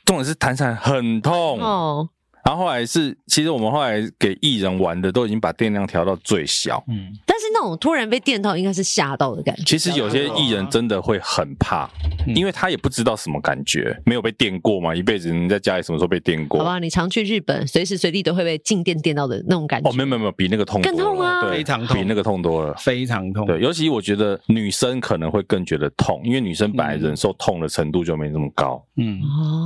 [0.05, 2.09] 重点是弹起来很痛哦。
[2.45, 7.11] 然后后来是，其实我们后来给艺人玩的都已经把电量调到最小，嗯，
[7.59, 9.63] 那种突然被电到，应该是吓到的感觉。
[9.65, 11.89] 其实有些艺人真的会很怕，
[12.25, 16.59] 因为他也不知道什么感觉，没有被电过嘛，一辈子你在家里什么时候被电过？
[16.61, 19.89] 好吧，你常去日本，随时随地都会被静电电到的那种感觉。
[19.89, 23.45] 哦，没有没有没有，比那个痛更痛啊，对，非常痛，比那个痛多了，非常痛。
[23.45, 28.81] 对，尤其我觉得女生可能会更觉得痛，因为女生本来忍受痛的程度就没那么高。
[28.95, 29.19] 嗯，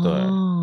[0.03, 0.11] 对，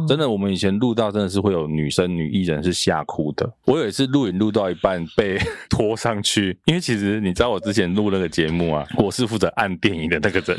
[0.09, 2.81] 真的，我们以前录到真的是会有女生女艺人是。
[2.81, 3.53] 吓哭的！
[3.67, 5.39] 我有一次录影录到一半被
[5.69, 10.59] 拖上去，因为其实你知道我之前录那个节目啊， 我是负责按电影的那个人，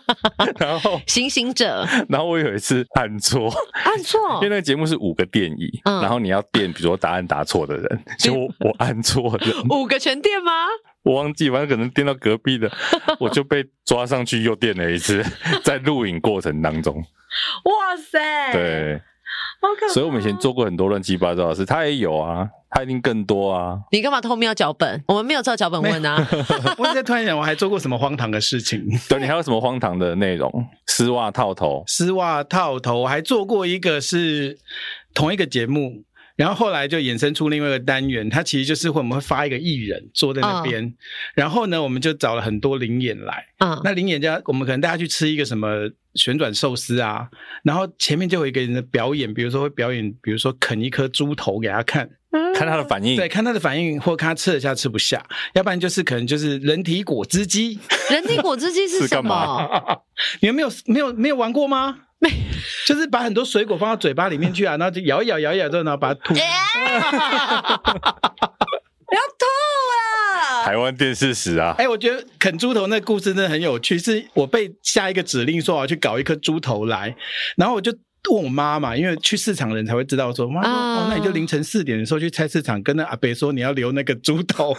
[0.58, 3.52] 然后行刑者，然后我有一次按错，
[3.84, 10.52] 按错， 因为那个节目是五个电椅，嗯、然后你要电，比如说答案答错的人，结果我按错了，五个全电吗？
[11.02, 12.70] 我忘记，反正可能电到隔壁的，
[13.20, 15.24] 我就被抓上去又电了一次，
[15.62, 16.96] 在录影过程当中，
[17.64, 19.00] 哇塞，对。
[19.92, 23.78] 所以，我们以前做过很多乱七八糟的事，他也有啊，他一定更多啊。
[23.92, 25.02] 你干嘛偷瞄脚本？
[25.08, 26.26] 我们没有照脚本问啊。
[26.78, 28.84] 我现在突然想，我还做过什么荒唐的事情？
[29.08, 30.50] 对，你还有什么荒唐的内容？
[30.86, 34.58] 丝袜套头，丝袜套头，我还做过一个是
[35.14, 36.02] 同一个节目。
[36.36, 40.94] 然后后来就衍生出另外一个单元，它其实就是会我们会发一个艺人坐在那边，uh,
[41.34, 47.26] 然后呢，我们就找了很多灵眼来，啊，uh, 那灵演家我们可能大家去吃一个什么旋转寿司啊，
[47.64, 52.08] 然后前面就有一个人的表演，比如说会表演，比如说啃一颗猪头给他看，
[52.54, 57.78] 看他的反应，对，看他的反应，或看他吃得下吃不下，要不然就是可能就是人体果汁机，
[58.10, 60.02] 人体果汁机是 什么？
[60.40, 62.00] 你们没有没有没有玩过吗？
[62.56, 66.34] 没，就是把很多水果放到嘴巴里面去啊， 然后就咬一咬，咬一咬之后，然后把它吐。
[66.34, 66.40] 不
[69.14, 69.46] 要吐
[69.94, 70.64] 啊！
[70.64, 71.74] 台湾电视史啊！
[71.78, 77.14] 哎、欸，我觉得啃猪头那个故事真的很有趣，是我被下一个指令说我要去搞一颗猪头来，
[77.56, 77.92] 然后我就。
[78.28, 84.74] 问我妈嘛，因为去市场的人才会知道说，妈说、uh, 哦，那你就凌晨四点的时候去菜市场，跟那阿北说你要留那个猪头。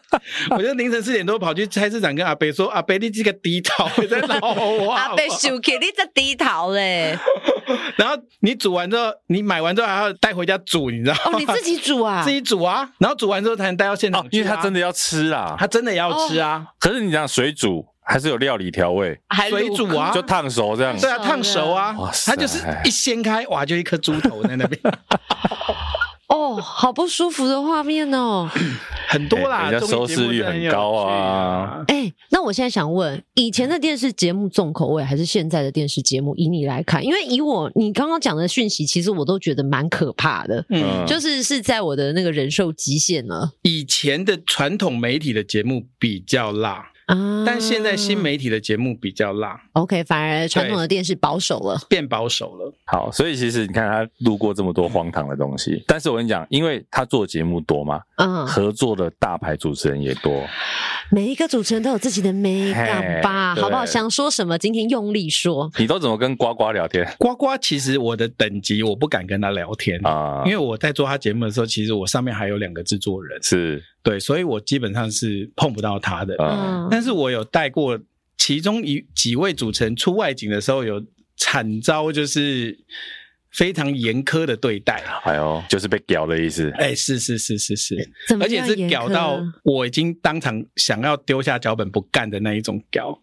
[0.50, 4.92] 我就凌晨四点多跑去菜市场跟阿北说，阿北你这个低头在闹我。
[4.96, 7.18] 阿北生气，你这低头嘞。
[7.96, 11.20] 然后你煮完之后，你买完之后还要带回家煮，你知道吗？
[11.32, 12.22] 哦，你自己煮啊？
[12.24, 12.88] 自己煮啊。
[12.98, 16.66] 然后煮完之后才能带到现场去、啊哦，因为他真的要吃啊，他真的要吃啊。
[16.66, 17.84] 哦、可是你讲水煮。
[18.10, 19.16] 还是有料理调味，
[19.48, 20.98] 水煮啊，就烫熟这样。
[20.98, 21.94] 对啊，烫熟啊，
[22.26, 24.80] 它就是一掀开，哇，就一颗猪头在那边。
[26.26, 28.48] 哦，好不舒服的画面哦，
[29.08, 31.84] 很多啦，人家收视率很高啊。
[31.86, 36.34] 哎，那我现在想问，以前的电视节目重口味，还是现在的电视节目？
[36.36, 43.52] 以你来看，因为以我你刚刚讲的讯息，其实我都觉得蛮可怕的，嗯，就是是在我的那个忍受极限了。
[43.62, 46.89] 以前的传统媒体的节目比较辣。
[47.10, 47.44] 啊！
[47.46, 52.72] 但现在新媒体的节目比较辣，OK，反而传统的电视保守了，变保守了。
[52.86, 60.44] 好，所以其实你看他录过这么多荒唐的东西，嗯、但是我跟你讲，因为他做节目多嘛，嗯，合作的大牌主持人也多，
[61.10, 63.84] 每一个主持人都有自己的美感吧，好不好？
[63.84, 65.70] 想说什么，今天用力说。
[65.78, 67.06] 你都怎么跟呱呱聊天？
[67.18, 73.82] 呱呱其实我的等级我不敢跟他聊天啊，因为我在做他节目的时候，其实我上面还有两个制作人，是。
[74.02, 76.34] 对，所以我基本上是碰不到他的。
[76.38, 77.98] 嗯，但是我有带过
[78.36, 81.04] 其中一几位主持人出外景的时候，有
[81.36, 82.78] 惨遭就是
[83.52, 85.02] 非常严苛的对待。
[85.24, 86.70] 哎呦，就是被屌的意思。
[86.76, 88.10] 哎，是是是是是，
[88.40, 93.20] 而且是屌到我已经当场想要丢下脚本不干的那一种屌，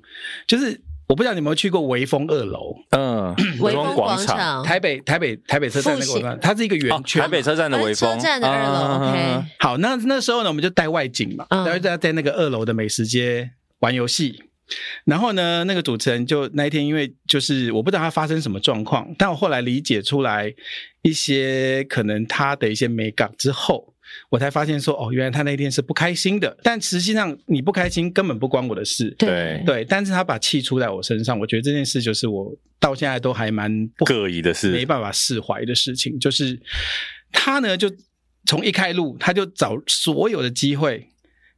[0.48, 0.82] 就是。
[1.08, 8.14] 我不知道你有没有去过微风二楼，嗯， 微风广场，台北台北台北车站那个它是一个圆圈，台北车站的微风。
[8.18, 9.10] 车站的二楼。
[9.10, 14.44] OK，好，那那时候呢，我们就带外景嘛，然后在在那个二楼的美食街玩游戏，
[15.06, 20.54] 然后呢，那个主持人就那一天，因为就是我不知道他发生什么状况，但我后来理解出来
[21.04, 23.94] 一些可能他的一些美感之后。
[24.30, 26.58] 我才发现说，哦，原来他那天是不开心的。
[26.62, 29.10] 但实际上，你不开心根本不关我的事。
[29.18, 36.20] 对对，但是他把气出在我身上，我觉得这件事就是我到现在都还蛮膈应的事，没办法释怀的事情。
[36.20, 36.60] 就是
[37.32, 37.90] 他呢，就
[38.46, 41.08] 从一开路，他就找所有的机会。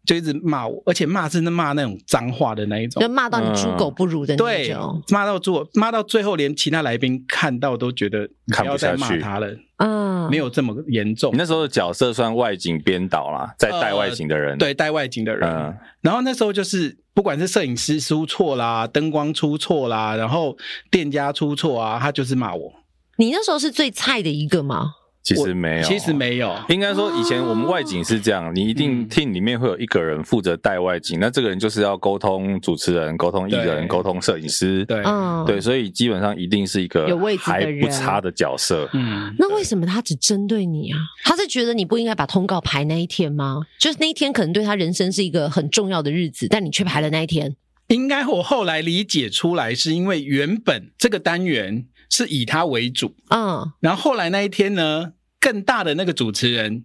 [0.10, 9.56] 就一直骂我，而且骂是那骂那种脏话的那一种，就骂到你猪狗不如的那种，骂到猪，骂到最后连其他来宾看到都觉得不要再骂他了。
[9.78, 11.32] 嗯，没有这么严重。
[11.32, 15.48] 你那时候的角色算外景编导啦，在带外景的人，呃、对，带外景的人。
[15.48, 20.58] 嗯、然后那时候就是，不管是摄影师出错啦，灯光出错啦，然后
[20.90, 22.74] 店家出错啊，他就是骂我。
[23.18, 24.96] 你那时候是最菜的一个吗？
[25.36, 26.56] 其实没有，其实没有。
[26.70, 34.86] 应该说，以前我们外景是这样，你一定 team 里面会有一个人负责带外景，那这个人就是要沟通主持人、沟通艺人、沟通摄影师。
[34.86, 35.04] 对，
[35.46, 38.90] 对，所以基本上一定是一个有位置还不差的角色。
[38.94, 41.00] 嗯，那为什么他只针对你啊？
[41.24, 43.62] 他是觉得你不应该把通告排那一天吗？
[43.78, 47.56] 就是那一天可能对他人生是一个很重要的日子，但你却排了那一天。
[47.88, 56.84] 应该我后来理解出来，是因为原本这个单元是以他为主，嗯，然后后来那一天呢，更大的那个主持人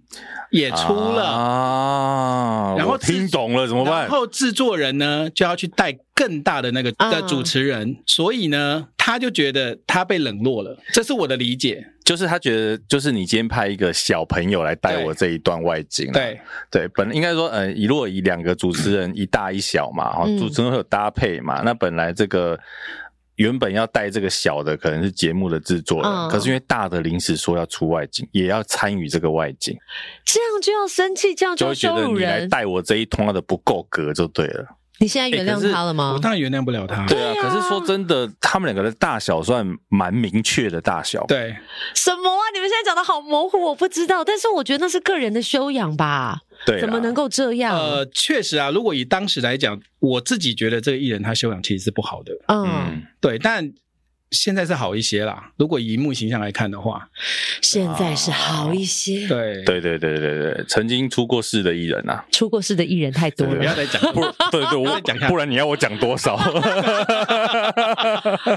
[0.50, 4.02] 也出了，啊，然后听懂了怎么办？
[4.02, 16.40] 然后制作人呢就要去带更大的那个的主持人，嗯、所以呢，他就觉得他被冷落了，这是我的理解，就是他觉得就是你今天派一个小朋友来带我这一段外景，对。
[16.70, 22.56] 对，本应该说，呃，以如果以两个主持人一大一小嘛，哈、嗯，主持人会有搭配嘛，那本来这个。
[23.36, 29.76] 原本要带这个小的，可能是节目的制作人，嗯、可是因为大的临时说要出外景，也要参与这个外景，
[30.24, 32.04] 这样就要生气，这样就要羞辱人。
[32.04, 34.66] 就会觉得你来带我这一通的不够格就对了。
[35.00, 36.12] 你现在原谅他了吗？
[36.14, 37.04] 我当然原谅不了他。
[37.06, 41.26] 对啊，可是说真的，他们两个的大小算蛮明确的大小。
[41.26, 41.56] 对，
[41.94, 42.42] 什么啊？
[42.54, 44.24] 你们现在讲的好模糊，我不知道。
[44.24, 46.42] 但是我觉得那是个人的修养吧。
[46.66, 47.77] 对，怎么能够这样？
[47.79, 48.70] 呃，确实啊。
[48.70, 52.33] 如果以当时来讲，我自己觉得这个艺人他修养其实是不好的。
[52.48, 53.72] 嗯，对，但。
[54.34, 57.08] 现在是好一些啦，如果以荧幕形象来看的话，
[57.62, 59.26] 现在是好一些。
[59.28, 64.02] 对对对对对对，曾经出过事的艺人啊，出过事的艺人太多了，不要再讲。
[64.12, 64.20] 不，
[64.50, 66.34] 对对，我再讲下，不然你要我讲多少？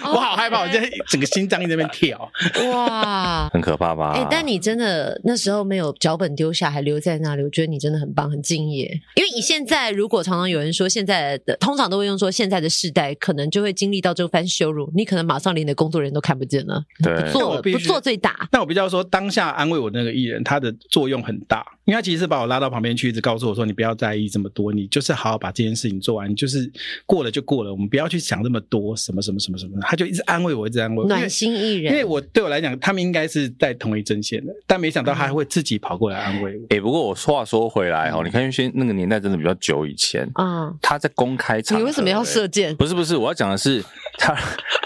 [0.01, 2.31] 我好害怕，我现在整个心脏在那边跳。
[2.71, 4.13] 哇，很可怕吧？
[4.15, 8.99] 哎，但你真的那时候没有脚本丢下，还留在那里，我觉得你真的很棒，很敬业。
[9.15, 15.66] 因为你现在如果常常有人说现在的，通常都会用说现在的世代可能就会经历到这番羞辱，你可能马上连。
[15.67, 18.47] 的工作人员都看不见了，对，不做不做最大。
[18.51, 26.71] 那我比较说，当下安慰我那个艺人，他的作用很大，因为他其实是把我拉到旁边去，一直告诉我说：“你不要在意这么多，你就是好好把这件事情做完，就是
[27.05, 31.07] 过了就过了，我们不要去想这么多，什么什么什么什么。”他就一直安慰我，一直安慰我。
[31.07, 36.63] 暖心艺人，因为我对我来讲，他们应该是在同一阵线的，但没想到他还会自己跑过来安慰我。
[36.63, 42.75] 哎、嗯欸，不过我话说回来哦，你看，因为那个年代真的比较久以前，嗯，他在公开场，你为什么要射箭？
[42.75, 43.83] 不是不是，我要讲的是
[44.17, 44.35] 他。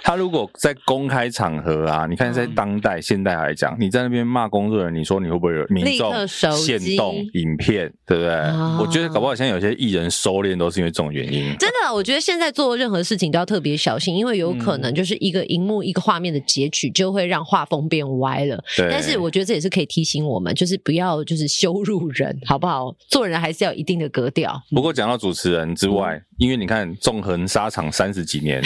[0.04, 8.34] 他如果在公开场合啊，你看在当代、嗯、现代来讲，你在那边骂工作人员，你说你会不会有民众限动影片，对不对？
[8.34, 11.56] 哦、我觉得搞不好现在有些艺人收敛都是因为这种原因。
[11.60, 18.62] 真的，我觉得现在做任何事情都要特别小心，因为有可能就是一个荧幕、一个画面的截取，就会让画风变歪了。
[18.76, 18.90] 对。
[18.90, 22.94] 但是我觉得这也是可以提醒我们，就是不要就是羞辱人，好不好？
[23.08, 24.62] 做人还是要有一定的格调。
[24.72, 28.62] 不过讲到主持人之外，嗯、因为你看纵横沙场三十几年，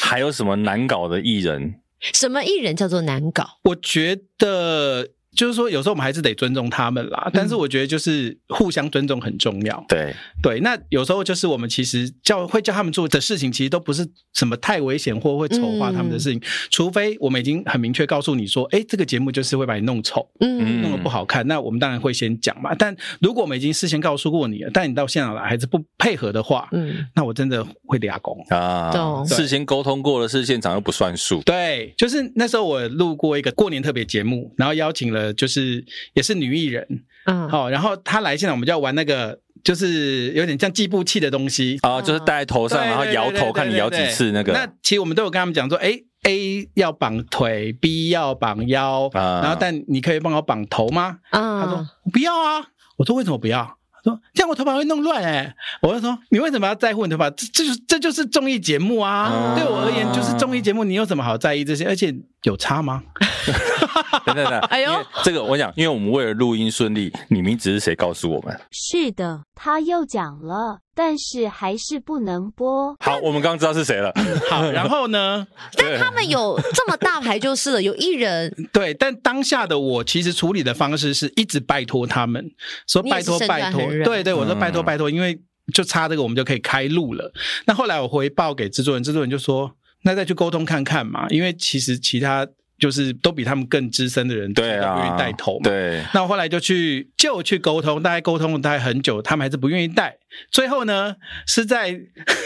[0.00, 0.56] 还有什么？
[0.56, 1.80] 难搞的艺人，
[2.14, 3.58] 什么艺人叫做难搞？
[3.64, 5.10] 我觉得。
[5.34, 7.30] 就是说，有时候我们还是得尊重他们啦。
[7.32, 9.84] 但是我觉得，就是互相尊重很重要。
[9.88, 16.38] 对对，那有时候就是我们其实叫会叫他们做的事情，其实都不是什么太危险或会丑化他们的事情。
[16.38, 21.46] 嗯、除非我们已经很明确告诉你说，哎，这个节目就是会把你弄丑，嗯，弄得不好看。
[21.46, 22.74] 那我们当然会先讲嘛。
[22.74, 28.90] 但如果我们已经事先告诉过你了，但你到现场来还是不配合的话，嗯，那我真的会立功啊。
[28.92, 31.40] 对事先沟通过了，是现场又不算数。
[31.42, 35.21] 对，就是那时候我录过一个过年特别节目，然后邀请了。
[35.22, 36.86] 呃，就是也是女艺人，
[37.26, 41.78] 嗯，好，然后她来现场，我们就要玩那个，就是有点像计步器的东西。
[41.82, 44.52] 啊，就是戴在头上，然后摇头，看你摇几次那个。
[44.52, 51.18] 那其实我们都有跟他们讲说，哎，A 要绑腿，B 要绑腰，然后但你可以帮我绑头吗？
[51.30, 53.78] 啊，他说不要啊，我说为什么不要？
[54.02, 57.30] 说这样我头发会弄乱哎、欸，我就说你为什么要在乎你头发？
[57.30, 59.10] 这这就这就是综艺节目啊！
[59.10, 61.86] 啊对我而言就是综艺节目，你有什么好在意这些？
[61.86, 63.02] 而且有差吗？
[64.24, 68.58] 等等等，哎呦，这个我讲，因为我们为了录音顺利，你名字是谁告诉我们？
[68.70, 72.94] 是的，他又讲了，但是还是不能播。
[73.00, 74.12] 好，我们刚刚知道是谁了。
[74.50, 75.46] 好，然后呢？
[75.76, 78.54] 但他们有这么大牌就是了，有艺人。
[78.72, 82.50] 对，但当下的我其实处理的方式是一直拜托他们，
[82.86, 83.80] 说拜托拜托。
[84.04, 85.38] 对对，我说拜托拜托，因为
[85.72, 87.32] 就差这个，我们就可以开路了。
[87.66, 92.46] 那后来我回报给制作人，制作人就说：“那再去沟通看看嘛，因为其实其他。”
[92.78, 95.60] 就是都比他们更资深的人，对啊，不愿意带头嘛。
[95.62, 100.16] 对，那我后来就去就去沟通，大概沟通了大概很久，他们还是不愿意带。
[100.50, 101.16] 最后呢，
[101.46, 102.00] 是在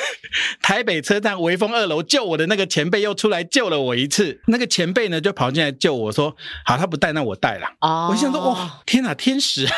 [0.62, 4.41] 台北车站微风二楼救我的那个前辈又出来救了我一次。
[4.47, 9.66] 那个前辈呢，就跑进来救我说：“好，他不带，那我带了。”哦，我想说，哇，天哪，天使！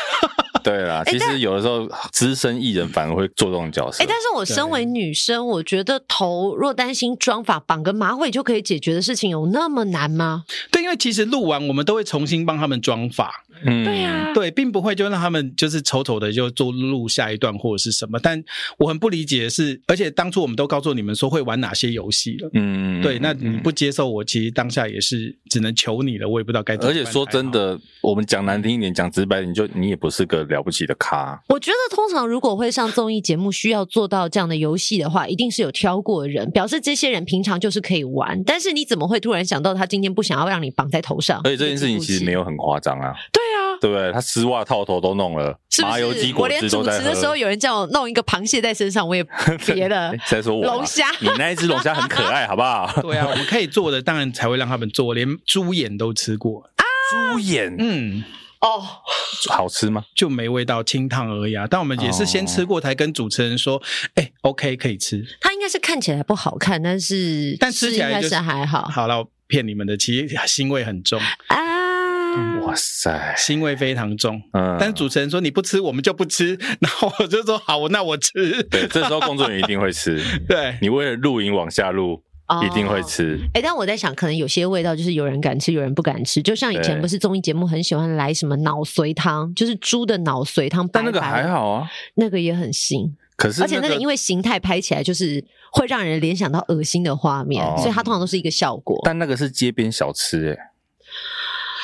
[0.61, 4.03] 对啦，其实有的时候资深艺人反而会做这种角色。
[4.03, 10.43] 哎，但是我身为女生，我觉得头若担心妆发绑个马尾就可以解决的事情，有那么难吗？
[10.69, 13.45] 对，因为其实录完我们都会重新帮他们妆发。
[13.65, 18.19] 嗯，对呀，对，并不会就让他们就是丑丑的就做录下一段或者是什么。
[18.21, 18.41] 但
[18.77, 22.49] 我很不理解的是，而且当初我们都告诉你们说会玩哪些游戏了。
[22.53, 26.89] 嗯，对，那你不接受我，其实当下也是只能求你了，我也不知道该怎么。
[26.89, 31.39] 而且说真的，我们讲难听一点，讲直白点，就你也不是个了不起的咖。
[31.49, 38.41] 我觉得通常如果会上综艺节目，需要做到这样的游戏的话，一定是有挑过的人，表示这些人平常就是可以玩。
[38.45, 41.41] 但是你怎么会突然想到他今天不想要让你绑在头上？
[41.43, 43.13] 而且这件事情其实没有很夸张啊。
[43.33, 44.11] 对啊，对不对？
[44.11, 45.81] 他丝袜套头都弄了，是是？
[45.83, 46.91] 麻油鸡果汁都在。
[46.93, 49.23] 我连主持的时候有人叫我弄一个螃蟹在身上，我也
[49.65, 50.15] 别的。
[50.27, 52.91] 再说我龙虾，你那一只龙虾很可爱，好不好？
[53.01, 56.83] 对啊，我们可以做的，当然才会让他们做，连猪眼都吃过啊。
[57.33, 58.23] 猪眼，嗯。
[58.61, 58.83] 哦，oh,
[59.49, 60.03] 好吃吗？
[60.13, 61.65] 就没味道，清汤而已啊。
[61.65, 63.81] 但我们也是先吃过，才跟主持人说，
[64.15, 65.25] 哎、欸，OK，可以吃。
[65.39, 68.81] 它应该是看起来不好看，但是但吃起来、就是还好。
[68.89, 71.17] 好了，骗你们的，其实腥味很重
[71.47, 71.57] 啊！
[72.61, 74.41] 哇塞，腥味非常重。
[74.53, 76.57] 嗯，但是主持人说你不吃，我们就不吃。
[76.79, 78.31] 然后我就说好，那我吃。
[78.63, 80.21] 对，这时候工作人员一定会吃。
[80.47, 82.23] 对，你为了录影往下录。
[82.65, 83.39] 一定会吃。
[83.53, 86.41] 哎、欸，但我在想，可能有些味道就是有人敢吃，有人不敢吃。
[86.41, 93.11] 就像以前不是综艺节目很喜欢来什么脑髓汤，就是猪的脑髓汤，白白，但那个还好啊，那个也很腥。
[93.37, 98.99] 可是、那个，而且那个因为形态拍起来就是会让人联想到恶心的画面，哦、所以它通常都是一个效果。
[99.03, 100.68] 但那个是街边小吃、欸，哎，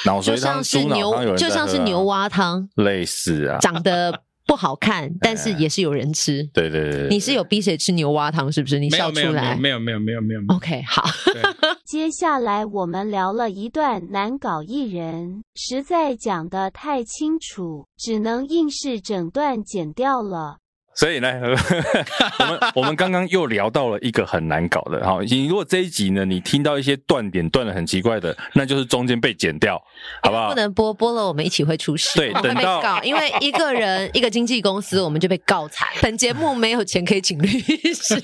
[0.05, 4.21] 脑髓汤、猪脑汤，就像是牛，就像是牛蛙汤，类似啊，长得。
[4.47, 6.43] 不好看， 但是也是有人吃。
[6.53, 8.77] 对对对，你是有逼谁吃牛蛙汤是不是？
[8.77, 9.55] 你笑出来？
[9.55, 10.55] 没有没有没有没有没有。
[10.55, 11.03] OK，好。
[11.83, 20.57] 接下来我们聊了一段难搞艺人，实在讲得太清楚，只能硬是整段剪掉了。
[20.95, 21.29] 所以呢，
[22.39, 25.03] 我们 我们刚刚又聊到了一个很难搞的。
[25.05, 29.77] 好，你如果这一集呢，你听到一些断点断的很奇怪的，那就是中间被剪掉，
[30.23, 30.49] 好不好？
[30.49, 32.17] 不能播，播了我们一起会出事。
[32.17, 35.87] 对， 等到告，因为一个人一个经纪公司，我们就被告惨。
[36.01, 38.21] 本节目没有钱可以请律师。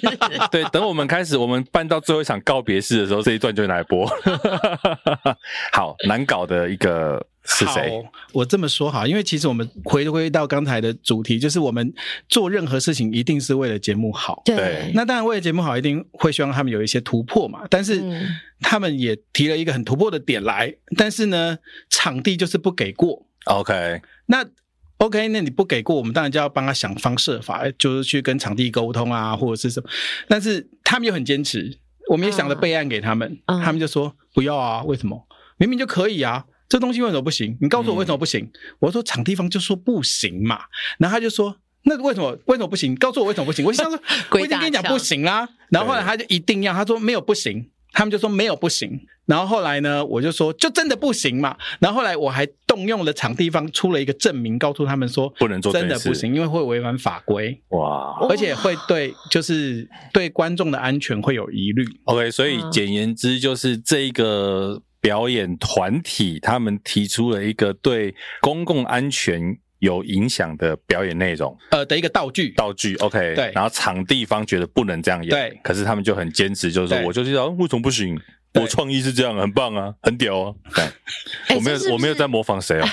[0.49, 4.09] 对，等我们开始，我们办到最后一场告别式的时候，这一段就拿来播。
[5.73, 7.21] 好，难搞的一个。
[7.43, 8.03] 是谁？
[8.33, 11.93] 我这么说好，因为其实我们回归到刚才的主题，就是我们
[12.29, 14.41] 做任何事情一定是为了节目好。
[14.45, 14.91] 对。
[14.93, 17.61] 那当然，为了节目好，一定会希望他们有一些突破嘛。
[17.69, 18.01] 但是
[18.59, 21.57] 他们也提了一个很突破的点来，但是呢，
[21.89, 23.25] 场地就是不给过。
[23.45, 24.01] OK。
[24.27, 24.45] 那
[24.97, 29.89] OK，那你不给过，我们当然就要帮他想方设法，就是去跟场地沟通啊，或者是什么。
[30.27, 35.27] 但是他们又很坚持，我们也想了备案给他们，嗯、他们就说不要啊，为什么？
[35.57, 36.45] 明明就可以啊。
[36.71, 37.57] 这东西为什么不行？
[37.59, 38.45] 你告诉我为什么不行？
[38.45, 40.61] 嗯、我说场地方就说不行嘛，
[40.97, 41.53] 然后他就说
[41.83, 42.95] 那为什么为什么不行？
[42.95, 43.65] 告诉我为什么不行？
[43.65, 43.99] 我想说
[44.31, 45.49] 我已经跟你讲不行啦。
[45.69, 49.05] 然后后来他就一定要，他说没有不行，他们就说没有不行。
[49.25, 51.57] 然后后来呢，我就说就真的不行嘛。
[51.79, 61.85] 然后后来我还动用了场地方出了一个证明，告诉他们说不能做真的不行，因为会违反法规哇，而且会对就是对观众的安全会有疑虑。
[62.05, 64.81] OK，所以简言之就是这一个。
[65.01, 78.15] 表演团体他们提出了一个对公共安全有影响的表演内容，呃的一个道具，道具，OK，对，然后场地方觉得不能这样演，对，可是他们就很坚持，就是说，我就知道为什么不行。
[78.59, 80.53] 我创意是这样，很棒啊，很屌啊！
[81.55, 82.87] 我没有，我没有在模仿谁哦。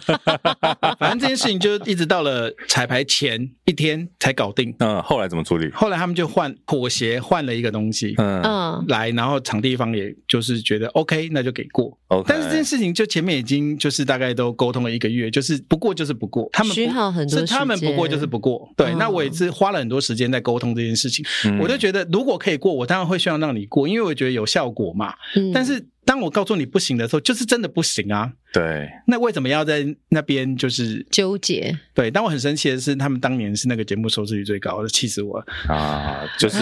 [0.98, 4.74] 反正这件事情就一直到了彩排前一天才搞定。
[4.78, 5.70] 嗯，后来怎么处理？
[5.72, 8.14] 后来他们就换妥协，换了一个东西。
[8.18, 11.96] 嗯嗯，来，然后场地方也就是觉得 OK，那就给过。
[12.08, 16.48] OK，但是这件事情就前面已经就是大概都沟通了一个月，就是不过就是不过。
[16.52, 18.72] 他们需要很多，是他们不过就是不过。
[18.76, 21.24] 对，那我也是花了很多时间在沟通这件事情。
[21.60, 24.80] 我就觉得如果可以过，我当然会希望让你过，因为我觉得有效果。
[24.80, 25.14] 果嘛，
[25.52, 28.32] 但是当我告诉你不行的时候，就是真的不行啊。
[28.52, 31.78] 对，那为什么要在那边就是纠结？
[31.94, 35.46] 对，但我很生气的是，他们当年是那个节目收视率最高的，气死我了。
[35.72, 36.28] 啊！
[36.36, 36.58] 就是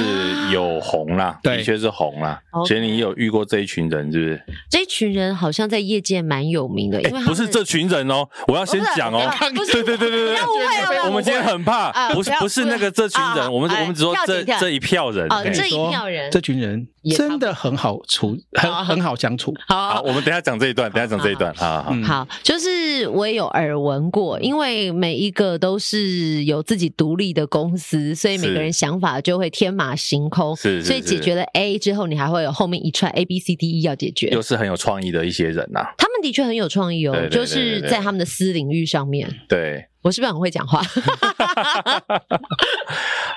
[0.53, 2.38] 有红啦，的确是红啦。
[2.66, 4.42] 所以你有遇过这一群人，是不是？
[4.68, 9.26] 这一群人好像在业界蛮有名的，因为不是这群人哦，我要先讲哦，
[9.72, 16.86] 对对对对对，我们今天很怕，不是不是那个这群人，我们我们只说这这一票人，这一票人，这群人
[17.16, 19.55] 真的很好处，很很好相处。
[19.68, 35.86] 好，我们等下讲这一段，等下讲这一段，好好好，就是我也有耳闻过，因为每一个都是有自己独立的公司，所以每个人想法就会天马行空，是，所以解决了 A 之后，你还会有后面一串 A B C D E 要解决，又是很有创意的一些人呐。
[35.97, 39.28] 他们的确很有创意哦，就是在他们的私领域上面。
[39.49, 40.82] 对，我是不是很会讲话？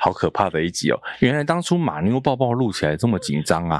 [0.02, 1.00] 好可怕的一集哦！
[1.20, 3.80] 原来当初马妞抱抱录起来这么紧张啊！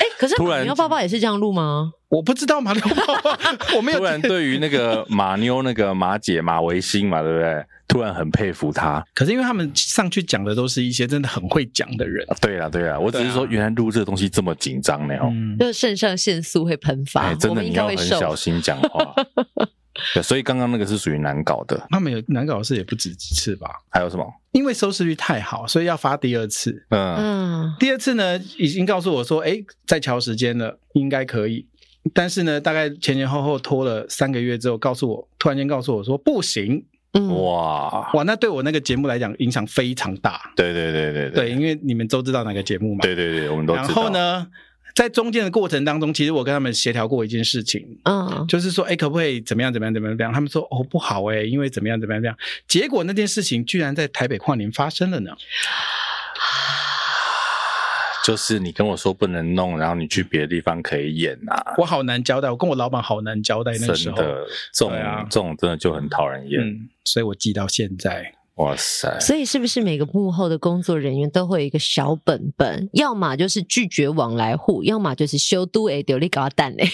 [0.00, 1.92] 哎， 可是马妞抱抱也是这样录吗？
[2.08, 3.38] 我不知道马妞抱抱，
[3.76, 3.98] 我没有。
[4.00, 7.64] 突然对于那个马妞那个马姐马维新嘛，对不对？
[7.88, 9.04] 突然很佩服她。
[9.14, 12.26] 可是因为他们上去讲的都是一些真的很会讲的人。
[12.40, 19.14] 对啊，对啊，我只是说原来录这个东西这么紧张呢哦，就是肾上腺素会喷发，真的你要很小心讲话。
[20.14, 21.86] 对，所以刚刚那个是属于难搞的。
[21.90, 23.68] 他们有难搞的事也不止几次吧？
[23.90, 24.24] 还有什么？
[24.52, 26.86] 因为收视率太好，所以要发第二次。
[26.90, 31.66] 嗯，第二次呢，已经告诉我说，哎，在调时间了，应该可以。
[32.14, 36.84] 但是呢，大概前前后后拖了三个月之后，告诉我，突然间告诉我说不行。
[37.30, 40.52] 哇哇，那对我那个节目来讲影响非常大。
[40.54, 43.00] 对对对对对，因为你们都知道哪个节目嘛。
[43.00, 43.86] 对对对，我们都知道。
[43.86, 44.46] 然后呢？
[44.96, 50.32] 在中间的过程当中，其实我跟他们协调过一件事情，嗯，就是说，哎，可不可以怎么样怎么样怎么样？
[50.32, 52.34] 他们说，哦，不好哎，因为怎么样怎么样这样。
[52.66, 55.32] 结果那件事情居然在台北跨年发生了呢。
[58.24, 61.74] 就是你跟我说不能弄，然后你去别的地方可以演啊。
[61.76, 63.72] 我好难交代，我跟我老板好难交代。
[63.78, 66.60] 那时候，真的，这种、啊、这种真的就很讨人厌。
[66.60, 68.32] 嗯，所以我记到现在。
[68.56, 69.18] 哇塞！
[69.20, 72.88] 所以是不是每个幕后的工作人员都会有一个小本本？
[72.94, 76.88] 要么就是拒绝往来户，要么就是修都诶丢你搞蛋嘞。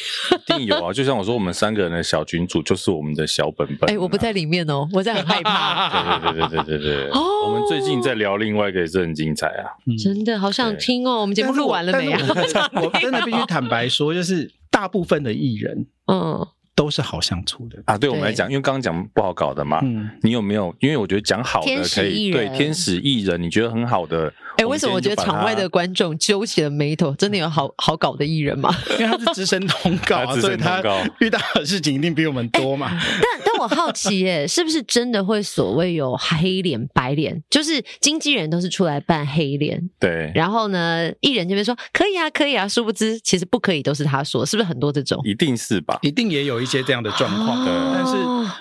[0.49, 0.91] 一定有啊！
[0.95, 3.89] 就像我说，我们三个人的小群组就是我们的小本本。
[3.89, 5.89] 哎，我不在里面哦，我在很害怕。
[6.33, 7.11] 对对对对对对对。
[7.11, 9.71] 哦，我们最近在聊另外一个也是很精彩啊！
[10.03, 11.21] 真的好想听哦。
[11.21, 12.21] 我们节目录完了没啊？
[12.83, 16.45] 我真的必须坦白说，就是大部分的艺人，嗯。
[16.75, 17.99] 都是好相处的啊！
[17.99, 20.75] 对我们来讲，因为刚刚讲不好搞的嘛，嗯，你有没有？
[20.81, 24.33] 因为我觉得讲好的可以，对天使艺人，你觉得很好的。
[24.57, 27.15] 哎，为什么我觉得场外的观众揪起了眉头？
[27.15, 28.75] 真的有好好搞的艺人吗？
[28.99, 30.83] 因为他是资深通告，所以他
[31.21, 32.91] 遇到的事情一定比我们多嘛。
[32.91, 37.43] 但但我好奇，耶，是不是真的会所谓有黑脸白脸？
[37.51, 40.31] 就是经纪人都是出来扮黑脸，对。
[40.35, 45.21] 然后呢，艺人这边说可以啊，可以啊，殊不知其实不可以，都是他说，是不是很多这种？
[45.25, 45.99] 一定是吧？
[46.03, 47.73] 一定也有一些这样的状况，对。
[47.95, 48.17] 但是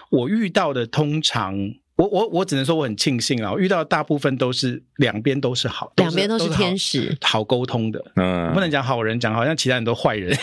[0.09, 1.55] 我遇到的通常。
[2.01, 8.03] 我我我只能说我很庆幸啊，我遇到的大部分都是两边都是好，两边都是天使，好沟通的。
[8.15, 10.35] 嗯，不能讲好人，讲好像其他人都坏人。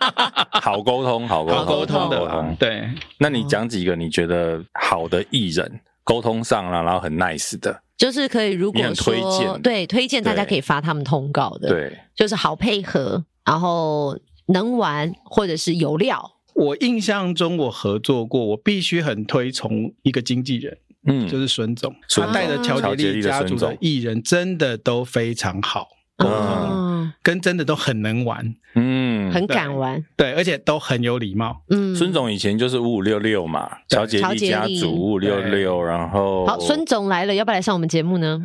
[0.62, 2.56] 好沟通，好沟通的。
[2.58, 2.88] 对，
[3.18, 16.30] 那你讲几个你觉得好的艺人沟通上了，然后很 nice 的，就是可以如果说推荐，对，推荐大家可以发他们通告的，对，就是好配合，然后能玩或者是有料。
[16.54, 20.76] 我印象中我合作过，我必须很推崇一个经纪人。
[21.06, 25.88] 嗯，就是孙总，他带着乔杰利家族的艺人，真的都非常好，
[26.18, 31.94] 嗯，跟真的都很能玩，嗯，很敢玩，对，而且都很有礼貌，嗯。
[31.96, 38.42] 孙总以前就是五五六六嘛，乔杰利家族五五六六，然后好，孙总来了，要不要来上我们节目呢？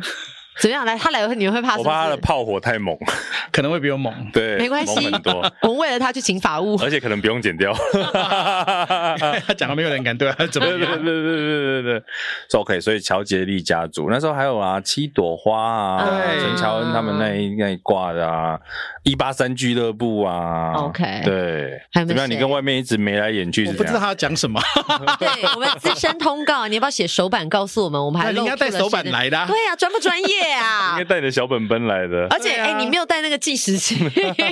[0.60, 0.84] 怎么样？
[0.84, 1.88] 来，他来了，你们会怕是是？
[1.88, 2.96] 我怕他的炮火太猛，
[3.52, 4.12] 可能会比我猛。
[4.32, 5.52] 对，没关系，很多。
[5.62, 7.72] 我们为了他去请法务，而且可能不用剪掉。
[9.46, 10.78] 他讲的，没有人敢对他怎么样？
[10.78, 12.02] 对对对对对对对。
[12.60, 18.58] OK，所以乔杰利家族那时候还有啊，七朵花啊，陈乔恩他们那一那一挂的啊，
[19.04, 20.72] 一八三俱乐部啊。
[20.74, 21.80] OK，对。
[21.92, 22.30] 怎么样？
[22.30, 24.60] 你跟外面一直眉来眼去，我不知道他要讲什么。
[25.18, 28.04] 对我们资深通告，你要不要写手板告诉我们？
[28.04, 29.46] 我们还应该带手板来的。
[29.46, 30.47] 对呀，专不专业？
[30.48, 33.96] 对啊，应该带你的小本本来的，而且哎、啊欸，你没有带那个计时器，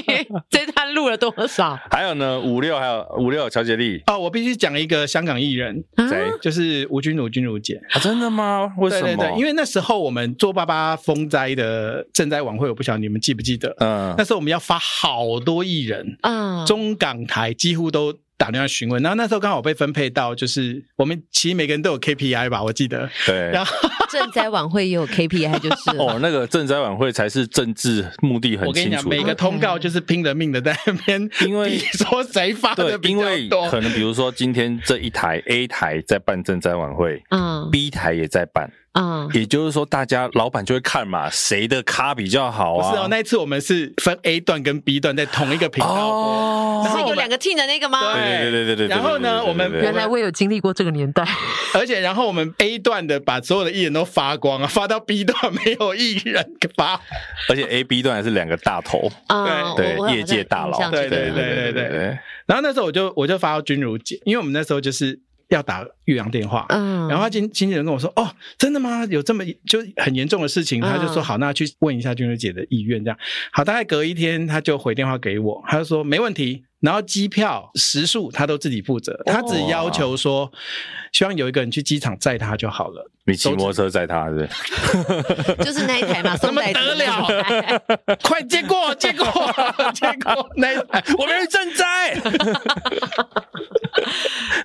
[0.51, 1.79] 这他录了多少？
[1.91, 6.33] 还有呢，五六还有五六乔杰立哦，我必须讲一个香港艺人，谁、啊？
[6.43, 8.71] 就是吴君如君如姐啊，真的吗？
[8.77, 9.07] 为什么？
[9.07, 13.75] 对对对，因为那时候我们做爸爸风灾的赈灾晚会，我不晓得你们记不记得？
[13.79, 18.15] 嗯，那时候我们要发好多艺人，嗯，中港台几乎都。
[18.37, 19.03] 打电话询问。
[19.03, 23.09] 然后那时候刚好被分配到，就是我们其实每个人都有 KPI 吧，我记得。
[23.27, 23.51] 对。
[23.51, 23.75] 然后
[24.11, 28.69] 赈灾晚会也有 KPI，就是哦，那个赈灾晚会才是政治目的很清楚。
[28.69, 33.11] 我跟你讲，每个通告就是拼了命的在那边，因为说谁发的比较多。
[33.11, 38.71] 因为可能比如说今天这一台 A 台在办赈灾晚会，嗯，B 台也在办。
[38.97, 42.91] 啊，也就是说，大家老板就会看嘛，谁的咖比较好啊？
[42.91, 48.15] 不是哦，那一次我们是分 A 段跟 B 段在同一个频道播，然后有两个 team 的那个吗？
[48.15, 48.89] 对对对对对。
[48.89, 51.23] 然后呢，我们原来我有经历过这个年代，
[51.75, 56.99] 而且然后我们 A 段的把所有的艺人都发光啊，发到 B 段没有艺人发，
[57.51, 59.13] 而且 A、B 段还是两个大头，
[59.77, 62.19] 对对，业界大佬，对对对对对。
[62.47, 65.21] 然后那时候我就我就发到君如姐，因为我们那时候就是。
[65.49, 68.29] 要打岳阳电话，嗯，然后他经经纪人跟我说：“哦，
[68.59, 69.05] 真的吗？
[69.11, 73.19] 有这么就很严重的事情？”他就说：“好，那去问一下君如姐的意愿。”这样
[73.53, 80.53] 好，大概隔一天他就回电话给我，他就说：“没问题。”然后机票、食宿他都自己负责，他只要求说，
[81.11, 83.11] 希望有一个人去机场载他就好了。
[83.25, 85.57] 你骑摩托车载他是是？
[85.65, 87.27] 就是那一台嘛，怎么得了？
[88.23, 89.25] 快接过，接过，
[89.95, 92.15] 接过那一台，我们賑灾。
[92.21, 92.31] 不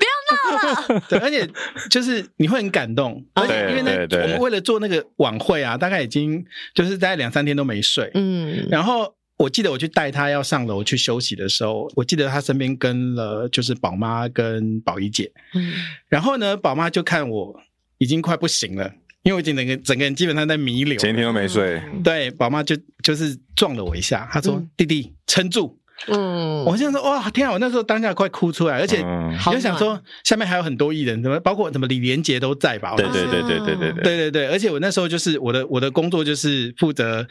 [0.04, 1.04] 要闹了。
[1.10, 1.48] 对，而且
[1.90, 8.10] 就是你会很感动，而且因为那我们为了做那个晚会啊，大概已经就是大概两三天都没睡。
[8.14, 9.16] 嗯，然后。
[9.38, 15.74] 我记得我去带他要上楼去休息的时候，我记得他身边跟了就是宝妈跟宝仪姐，嗯，
[16.08, 17.60] 然后呢，宝妈就看我
[17.98, 25.76] 已经快不行了，因为我已经整个整个人基本上在弥留，前一天都没睡，对，宝妈就就是撞了我一下，她说：“嗯、弟弟，撑住。”
[26.08, 27.54] 嗯，我现在说哇天啊！
[27.54, 29.02] 我那时候当下快哭出来，而且
[29.45, 32.95] 我就想说下面还有很多艺人，怎么包括什么李连杰都在吧？
[32.95, 34.47] 对对对对对对对对对对！
[34.47, 37.26] 而且我那时候就是我的我的工作就是负责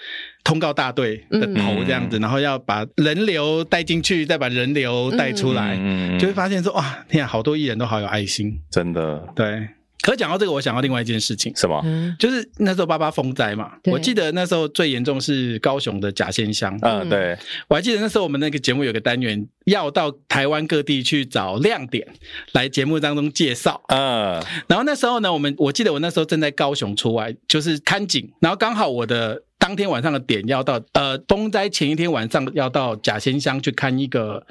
[0.45, 5.77] 通告大队的头这样子，然后要把人流带进去，再把人流带出来，
[6.19, 9.69] 就会发现说哇天啊，好多艺人都好有爱心，真的对。
[10.03, 11.85] 可讲到这个，我想到另外一件事情，什么？
[12.19, 16.79] 就是那时候八八风灾嘛，我记得那时候最严重是高雄的甲仙乡。
[16.83, 17.37] 嗯，对，
[17.69, 22.07] 我还记得那时候我们那个节目有个单元，要到台湾各地去找亮点
[22.53, 23.83] 来节目当中介绍。
[23.89, 34.47] 嗯，然后那时候呢，我们我记得我那时候正在高雄出外，就是看景，然后刚好我的当天晚上的点要到，呃，风灾前一天晚上要到甲仙乡去看一个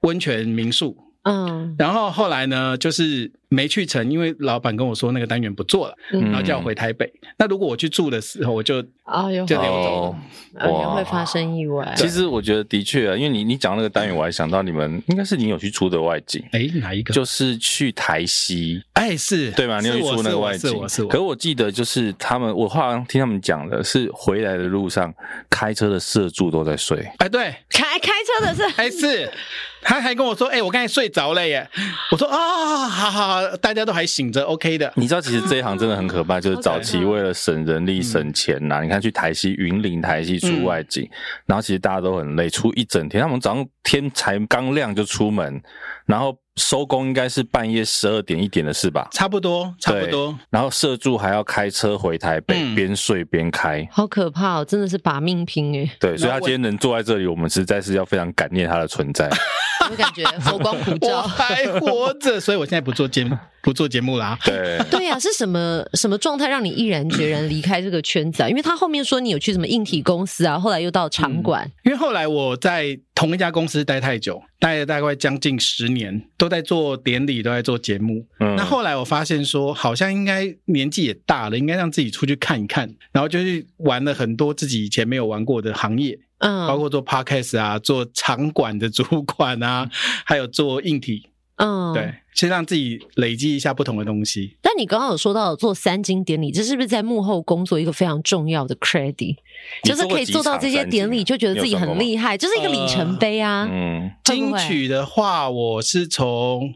[0.00, 0.96] 温泉民宿。
[1.24, 7.12] 嗯，然后后来呢，就是没去成，因为老板跟我说那个单元不做了，嗯、然后叫我回台北。
[7.38, 10.16] 那如果我去住的时候，我就啊，就溜走
[10.54, 11.94] 了，哇，会发生意外。
[11.96, 17.14] 其实我觉得的确啊，因为你你讲那个单元，我还想到你们应该是你有去出的外景，哎，哪一个？
[17.14, 19.80] 就是去台西，哎，是对吗？
[19.80, 20.76] 你有去出那个外景，
[21.08, 25.14] 可是我记得就是他们，我好像听他们讲的是回来的路上
[25.48, 29.30] 开车的社助都在睡，哎，对，开开车的是，哎是。
[29.82, 31.68] 他还跟我说：“哎、欸，我刚才睡着了耶。”
[32.10, 38.80] 我说：“啊、哦，好好好，大家都还醒着，OK 的。”你知道，其实这一行真的很可怕，就是早期为了省人力、省钱呐、啊。
[38.82, 41.10] 嗯、你看，去台西云林台西出外景，嗯、
[41.46, 43.22] 然后其实大家都很累，出一整天。
[43.22, 45.60] 他们早上天才刚亮就出门，
[46.06, 46.36] 然后。
[46.56, 49.08] 收工应该是半夜十二点一点的事吧？
[49.10, 50.38] 差不多，差不多。
[50.50, 54.62] 然后摄助还要开车回台北，边睡边开，好可怕哦！
[54.62, 55.90] 真的是把命拼哎。
[55.98, 59.30] 对，所以他今天能坐在这里，我们实在是要非常感念他的存在。
[59.92, 64.38] 我感觉 佛光普照，我还活着，所以我现在不做节目，不做节目啦。
[64.42, 68.48] 对，对呀，是什么什么状态让你毅然决然离开这个圈子啊？
[68.48, 71.70] 因为他后面说你有去什么硬体公司啊，后来又到场馆。
[71.84, 78.26] 因为后来我在同一家公司待太久，待了大概将近十年，都在做典礼，都在做节目。
[78.40, 86.18] 嗯，那后来我发现说，好像应该年纪也大了，应该让自己出去看一看，然后就去玩了很多自己以前没有玩过的行业。
[86.42, 89.88] 嗯，包括做 podcast 啊，做场馆的主管啊，
[90.26, 94.56] 还有做硬体，嗯，对，先让自己累积一下不同的东西。
[94.60, 99.36] 但你刚刚有说到做三金典礼，这是不是在幕后工作一个非常重要的 credit？
[99.84, 103.68] 就是可以做到这些典礼，就觉得自己很厉害，就是一个里程碑啊。
[103.70, 106.74] 嗯，金曲的话，我是从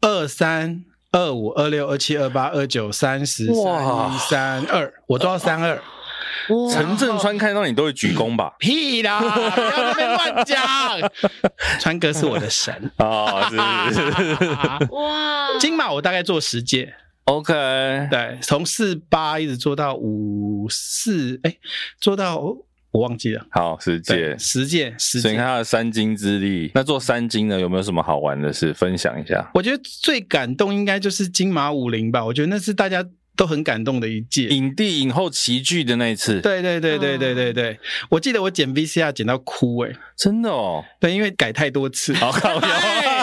[0.00, 5.80] 二三、二五、二六、二七、二八、二九、三十、三一、三二，我做到三二。
[6.72, 8.54] 陈振川看到你都会鞠躬吧？
[8.60, 9.20] 屁啦！
[9.20, 10.62] 不要在那边乱讲。
[11.80, 13.48] 川哥是我的神啊！
[13.50, 13.56] 是
[13.94, 14.44] 是是
[14.92, 15.58] 哇！
[15.58, 17.52] 金马我大概做十届，OK。
[18.10, 21.56] 对，从四八一直做到五四，哎，
[22.00, 22.38] 做到
[22.92, 23.44] 我忘记了。
[23.50, 25.22] 好，十届，十届，十届。
[25.22, 29.50] 所以你看他的三金之力，那做三金呢，有没有什么好玩的事分享一下？
[29.54, 32.24] 我觉得最感动应该就是金马五零吧。
[32.24, 33.04] 我觉得那是大家。
[33.36, 36.40] 都很感动的一届，影帝影后齐聚的那一次。
[36.40, 37.78] 对对对对对对对，
[38.08, 40.84] 我记得我剪 VCR 剪到哭哎，真的哦。
[40.98, 42.14] 对，因为改太多次。
[42.14, 42.68] 好搞笑。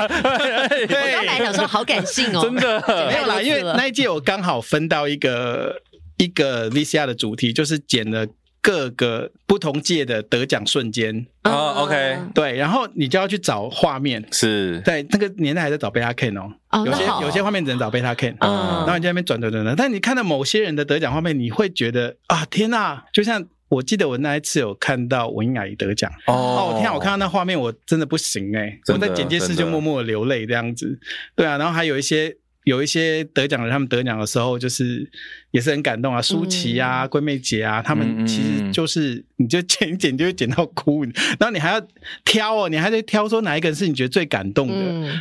[0.05, 5.81] 我刚才想说好感性哦，真的没有啦，因为那一届我刚好分到一个
[6.17, 8.27] 一个 VCR 的主题，就是剪了。
[8.63, 11.27] 各个不同届的得奖瞬间。
[11.43, 14.79] 哦、oh,，OK，对，然后你就要去找画面，是。
[14.85, 23.03] 在那个年代还在找 Betacam 哦，oh, 有些有些画面只能找 Betacam，然后你在那边转转转转，但你看到某些人的得奖画面，你会觉得啊，天哪！
[23.11, 26.09] 就像我记得我那一次有看到文英阿姨得奖。
[26.27, 30.97] 哦，oh, 天啊，我看到那画面我真的不行哎、欸，我在剪接室就默默的流泪这样子，
[31.35, 32.37] 对啊，然后还有一些。
[32.63, 35.09] 有一些得奖的，他们得奖的时候就是
[35.51, 41.87] 也是很感动啊，舒淇啊、闺蜜姐啊，他们其实就是你就剪一剪就会剪到哭，然后你还要
[42.23, 44.75] 挑哦，你还得挑说哪一个人是你觉得最感动的，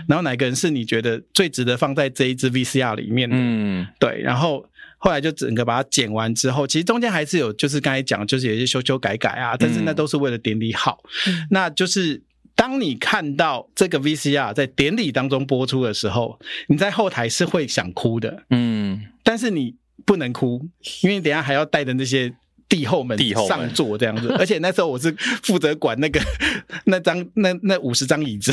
[0.08, 4.64] 然后哪一个人是你觉得最值得放在这一支 VCR 里面的，嗯，对，然后
[4.98, 11.02] 后来就整个把它剪完之后，其实中间还是有就是刚才讲，就是有一些修修改改啊，但是那都是为了典礼好，
[11.50, 12.22] 那就是。
[12.54, 16.38] 当你看到这个 VCR 在典礼当中播出的时候，
[16.68, 19.74] 你在后台是会想哭的，嗯，但是你
[20.04, 20.68] 不能哭，
[21.02, 22.32] 因为你等下还要带着那些
[22.68, 25.10] 帝后们上座这样子， 而且那时候我是
[25.42, 26.20] 负责管那个
[26.86, 28.52] 那张那那五十张椅子，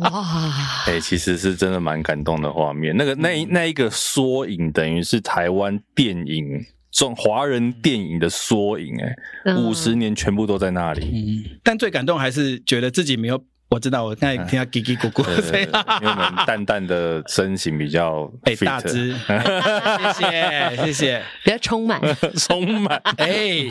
[0.00, 6.64] 哇，哎，其实是真的蛮感动的画面，那个那那一个缩影等于是台湾电影。
[6.94, 8.96] 中华人电影的缩影，
[9.44, 11.04] 哎，五十年全部都在那里。
[11.12, 13.44] 嗯，但最感动还是觉得自己没有。
[13.74, 15.24] 我知道，我刚才听到叽叽咕咕，
[16.00, 19.12] 因为我们淡淡的身形比较哎大只，
[20.14, 22.00] 谢谢谢谢，比较充满。
[22.36, 23.00] 充满。
[23.18, 23.66] 哎。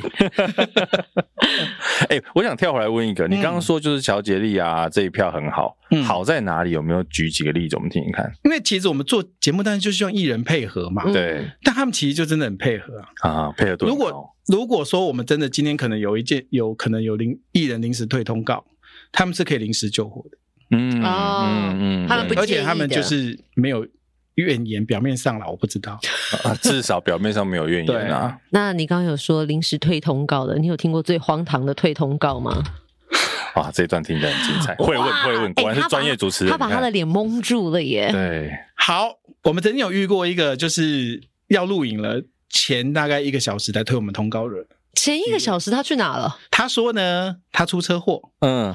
[2.10, 5.74] 哎，我想跳回来问一个，你刚刚说就是乔杰利啊这一票很好，
[6.06, 6.72] 好在哪里？
[6.72, 7.78] 有没有举几个例子？
[7.78, 8.30] 我们听听看？
[8.44, 13.86] 因为其实我们做节目，当然就是希望艺人配合嘛，对，但他们其实就真的很配合啊，配合度。
[13.86, 18.66] 如果如果说我们真的今天可能有一件有可能有临艺人临时退通告。
[19.14, 20.38] 他们是可以临时救火的，
[20.72, 23.88] 嗯哦嗯嗯，他们不，而且他们就是没有
[24.36, 26.00] 怨言，表面上啦，我不知道，
[26.62, 28.38] 至少表面上没有怨言啊。
[28.50, 32.62] 那你刚刚有说临时退通告的，你有听过最荒唐的退通告吗？
[33.56, 38.10] 哇，这一段听起来很精彩，会问会问，果然是专业主持人，他把他的脸蒙住了耶。
[38.12, 39.12] 对，好，
[39.44, 46.40] 我们曾经有遇过一个，就是要录影了，前大概一个小时才推我们通告人，前一个小时他去哪了？
[46.50, 48.74] 他说呢，他出车祸，嗯。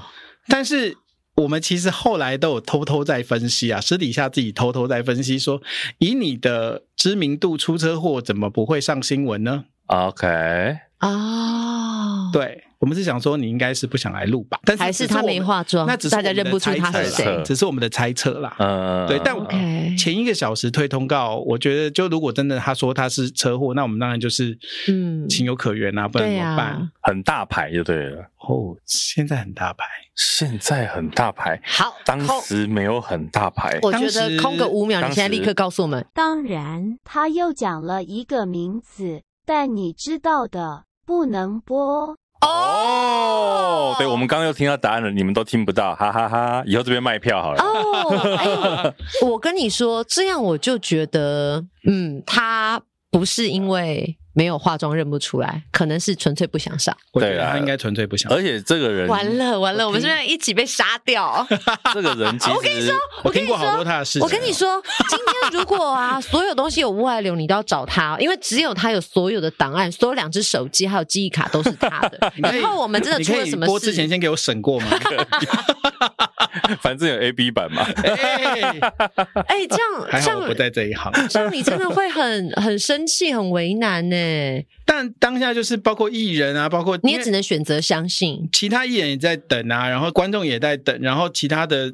[0.48, 0.96] 但是
[1.36, 5.62] 我们其实后来都有偷偷在分析啊，私底下自己偷偷在分析说，
[5.98, 10.26] 以你的知名度出车祸，怎么不会上新闻呢？OK，
[11.00, 12.64] 哦，对。
[12.78, 18.54] 我们是想说你应该是不想来录吧，但是还是他没化妆，那只是大家认不出他是谁，只是我们的猜测啦。
[18.58, 19.20] 嗯，对。
[19.24, 19.36] 但
[19.96, 24.56] 前一个小时推通告，我觉得就如果真的他说他是车祸，那我们当然就是
[24.86, 26.90] 嗯情有可原啊，不然怎么办？
[27.02, 28.22] 很大牌就对了。
[28.48, 31.60] 哦，现在很大牌，现在很大牌。
[31.64, 33.76] 好，当时没有很大牌。
[33.82, 36.06] 我觉得空个五秒，你现在立刻告诉我们。
[36.14, 42.16] 当然，他又讲了一个名字，但你知道的不能播。
[42.40, 46.62] 哦，对，我们刚刚又听到答案了，你们都听不到，哈哈哈！
[46.66, 47.62] 以后这边卖票好了。
[47.62, 48.94] 哦，哎，
[49.26, 54.17] 我跟你说，这样我就觉得，嗯，他不是因为。
[54.32, 56.96] 没有化妆认不出来，可能是纯粹不想上。
[57.12, 58.30] 对啊，他应该纯粹不想。
[58.32, 61.46] 而且这个人完了完了，我们是不是一起被杀掉？
[61.92, 63.56] 这个人，我跟你说，我跟你说，
[64.20, 72.32] 我跟你说，今天如果啊，所有东西有外流，你都要找他，因为只有他有所有的档案，所有两只手机还有记忆卡都是他的。
[72.36, 73.70] 然后我们真的出了什么事？
[73.70, 74.86] 播之前先给我审过吗？
[76.80, 77.82] 反正有 A B 版嘛。
[78.04, 84.27] 哎，这样还好我不在这一行，这样你真的会很很生气，很为难呢。
[84.84, 91.92] 但当下就是包括艺人啊，包括你也只能选择相信，其他艺人也在等啊，然后观众也在等，然后其他的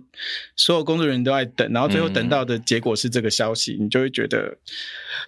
[0.56, 4.56] 所有工作人员都在等，然后最后等到的结果是这个消息，嗯、你就会觉得，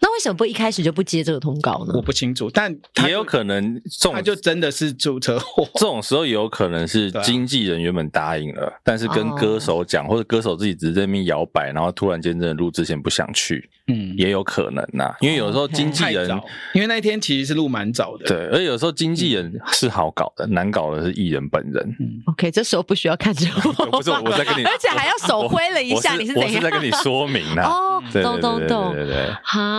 [0.00, 1.92] 那为什么不一开始就不接这个通告呢？
[1.96, 3.82] 我不清楚，但也有可能，
[4.12, 16.28] 他就真的是出车祸，这种时候也有可能是经纪人原本答应了，但是跟歌手讲，哦、或者歌手自己只是在那边摇摆，然后突然间真的录之前不想去，嗯，也有可能呐、啊，因为有时候经纪人，
[16.74, 21.96] 因为那一天其实是录蛮早的，对，而且有时候经纪人是好搞的，难搞的是艺人本人。
[22.00, 23.46] 嗯，OK，这时候不需要看着
[23.78, 26.50] 我， 不是我在跟你， 而且还要手挥了一下，你是怎样？
[26.50, 27.62] 我是在跟你说明呐。
[27.70, 29.26] 哦，懂懂懂，对对对，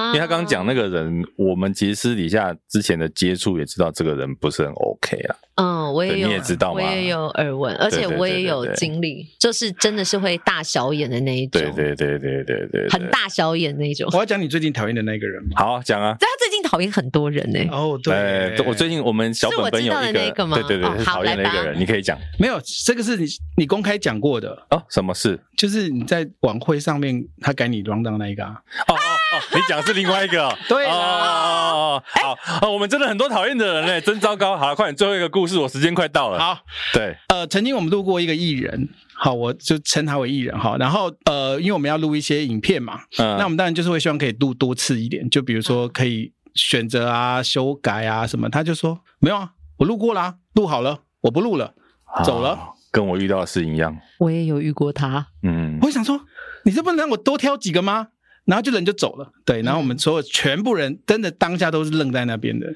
[0.07, 5.35] 因为他刚刚讲那个人，我们其实私底下之前的接触也知道，这个人不是很 OK 啊。
[5.57, 14.07] 嗯，我也有，你也知道，我也有耳闻，而且我也有经历，就是真的是会大小眼的那一种，对对对对对对，很大小眼那一种。
[14.13, 15.49] 我要讲你最近讨厌的那个人吗？
[15.55, 16.15] 好，讲啊。
[16.19, 17.59] 但他最近讨厌很多人呢。
[17.71, 20.57] 哦，对，我最近我们小本本有一个，那个吗？
[20.67, 22.17] 对对对，讨厌的一个人，你可以讲。
[22.37, 23.25] 没有，这个是你
[23.57, 24.83] 你公开讲过的哦。
[24.89, 25.39] 什么事？
[25.57, 28.61] 就是你在晚会上面他改你 rundown 那一个啊。
[28.87, 28.95] 哦
[29.33, 30.55] 哦哦，你讲的是另外一个。
[30.69, 34.55] 对哦哦哦，好，我们真的很多讨厌的人嘞，真糟糕。
[34.57, 36.39] 好，快点，最后一个故事，我时间快到了。
[36.39, 36.59] 好，
[36.93, 38.89] 对，呃，曾经我们录过一个艺人。
[39.13, 40.77] 好，我就称他为艺人哈。
[40.77, 48.47] 然后呃，因为我们要录一些影片嘛，嗯，那我们当然就是会希望可以录多次一点，就比如说可以选择啊、修改啊什么。
[48.49, 51.73] 他就说没有啊，我录过啦，录好了，我不录了，
[52.23, 52.57] 走了。
[52.89, 55.27] 跟我遇到的事一样，我也有遇过他。
[55.43, 56.19] 嗯，我想说，
[56.63, 58.07] 你这不能让我多挑几个吗？
[58.47, 59.31] 然后就人就走了。
[59.45, 62.73] 对，然后我们所有全部人真的当下都是愣在那边的。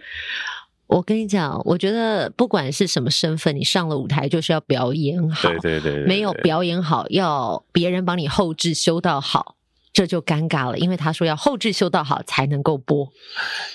[0.88, 5.47] 我跟你讲，我觉得不管是什么身份，你上了舞台就是要表演好。
[5.47, 9.55] 对对对，对，没有表演好，要别人帮你后置修到好，
[9.93, 10.78] 这就尴尬了。
[10.78, 13.07] 因为他说要后置修到好才能够播。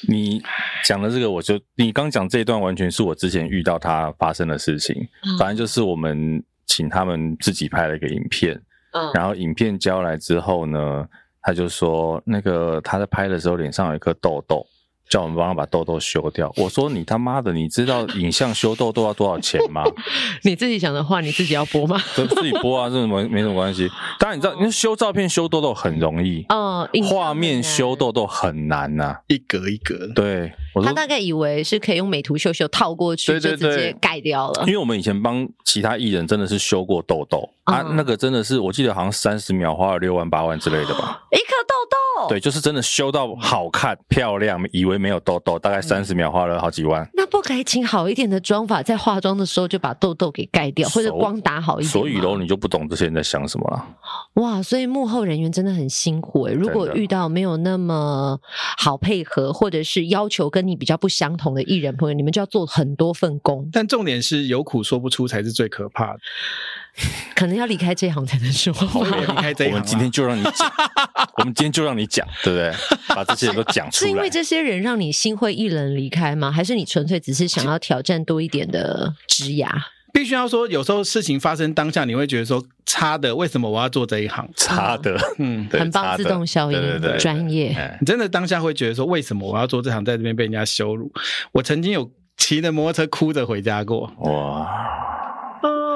[0.07, 0.43] 你
[0.85, 4.95] 讲的这个，我就你刚讲这一段，完全是我之前遇到他发生的事情。
[5.23, 8.61] 嗯、反正就是我们请他们自己拍了一个影片，
[8.93, 11.07] 嗯，然后影片交来之后呢，
[11.47, 14.67] 他就说那个他在拍的时候脸上有一颗痘痘。
[15.09, 16.53] 叫我们帮他把痘痘修掉。
[16.57, 19.85] 我说你他妈的，你知道影像修痘痘要多少钱吗？
[20.43, 21.97] 你自己想的话，你自己要播吗？
[22.13, 23.89] 自己播啊，这没没什么关系。
[24.19, 30.09] 当然你知道，因为修照片修痘痘很容易，嗯，画面修痘痘很难呐、啊，一格一格。
[30.13, 30.53] 对，
[30.85, 34.65] 他大概以为是可以用美图秀秀套过去，就直接盖掉了。
[34.67, 41.97] 因为我们以前帮其他艺人真的是修过痘痘、嗯、啊，那个真的是我记得好像三十秒花了六万八万之类的吧， 一颗痘痘。
[42.29, 47.07] 对，就是真的修到好看漂亮，以为没有痘痘，大概三十秒花了好几万。
[47.13, 51.91] 那不该请好一点的妆法，在化妆的时候就把痘痘给盖掉，或者光打好一点。
[51.91, 53.87] 所以喽，你就不懂这些人在想什么了。
[54.43, 56.55] 哇，所以幕后人员真的很辛苦诶。
[56.55, 58.39] 如果遇到没有那么
[58.79, 63.69] 好配合，或者是要求跟你比较不相同的艺人朋友，你们就要做很多份工。
[63.73, 66.21] 但重点是有苦说不出才是最可怕的。
[67.35, 68.73] 可能要离开这一行才能说。
[69.29, 70.73] 离开这一行，我们今天就让你讲，
[71.37, 72.73] 我们今天就让你讲，对不对？
[73.15, 74.09] 把这些人都讲出来。
[74.09, 76.51] 是因为这些人让你心灰意冷离开吗？
[76.51, 79.69] 还是你纯粹只是想要挑战多一点的职涯？
[80.17, 84.49] 必须要说，有时候事情发生当下，你会觉得说差的，为什么我要做这一行？
[84.57, 87.77] 差的，嗯， 很棒，自动消音，对对对，专业。
[88.01, 91.13] 你真的当下会觉得说，为什么我要做这行，在这边被人家羞辱？
[91.53, 94.11] 我曾经有骑着摩托车哭着回家过。
[94.21, 94.67] 哇。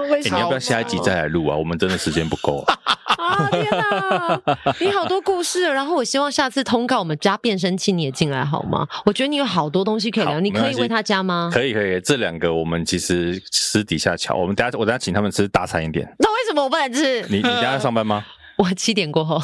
[0.04, 1.56] 欸、你要不要下一集再来录啊？
[1.56, 2.78] 我们真的时间不够啊！
[3.20, 4.40] 啊天哪，
[4.80, 8.86] 你好多故事，然后我希望下次通告我们加变声器你也进来好吗？
[9.04, 11.50] 我觉得你有好多东西可以聊，你可以为他加吗？
[11.52, 16.06] 可以可以，这两个我们其实私底下瞧，我们等下我等下请他们吃大餐一点。
[16.18, 17.24] 那为什么我不能吃？
[17.28, 18.24] 你你等下上班吗？
[18.60, 19.36] 我七点过后，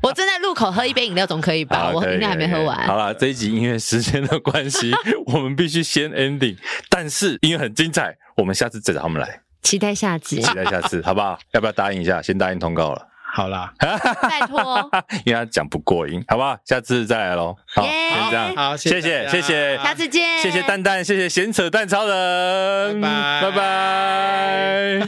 [0.00, 1.90] 我正在路口喝一杯饮料，总可以吧？
[1.92, 2.86] 我饮料还没喝完。
[2.86, 4.92] 好了，这一集因为时间的关系，
[5.26, 6.56] 我们必须先 ending。
[6.88, 9.40] 但是因为很精彩，我们下次再找他们来。
[9.62, 11.36] 期待下集，期待下次，好不好？
[11.52, 12.22] 要不要答应一下？
[12.22, 13.08] 先答应通告了。
[13.36, 14.90] 好啦， 拜托，
[15.26, 16.56] 因为他讲不过瘾，好不好？
[16.64, 17.54] 下次再来喽。
[17.66, 18.56] 好，先这样。
[18.56, 20.40] 好，谢谢，谢谢，下次见。
[20.40, 23.08] 谢谢蛋蛋，谢谢闲扯蛋超人，拜
[23.42, 25.06] 拜，拜拜。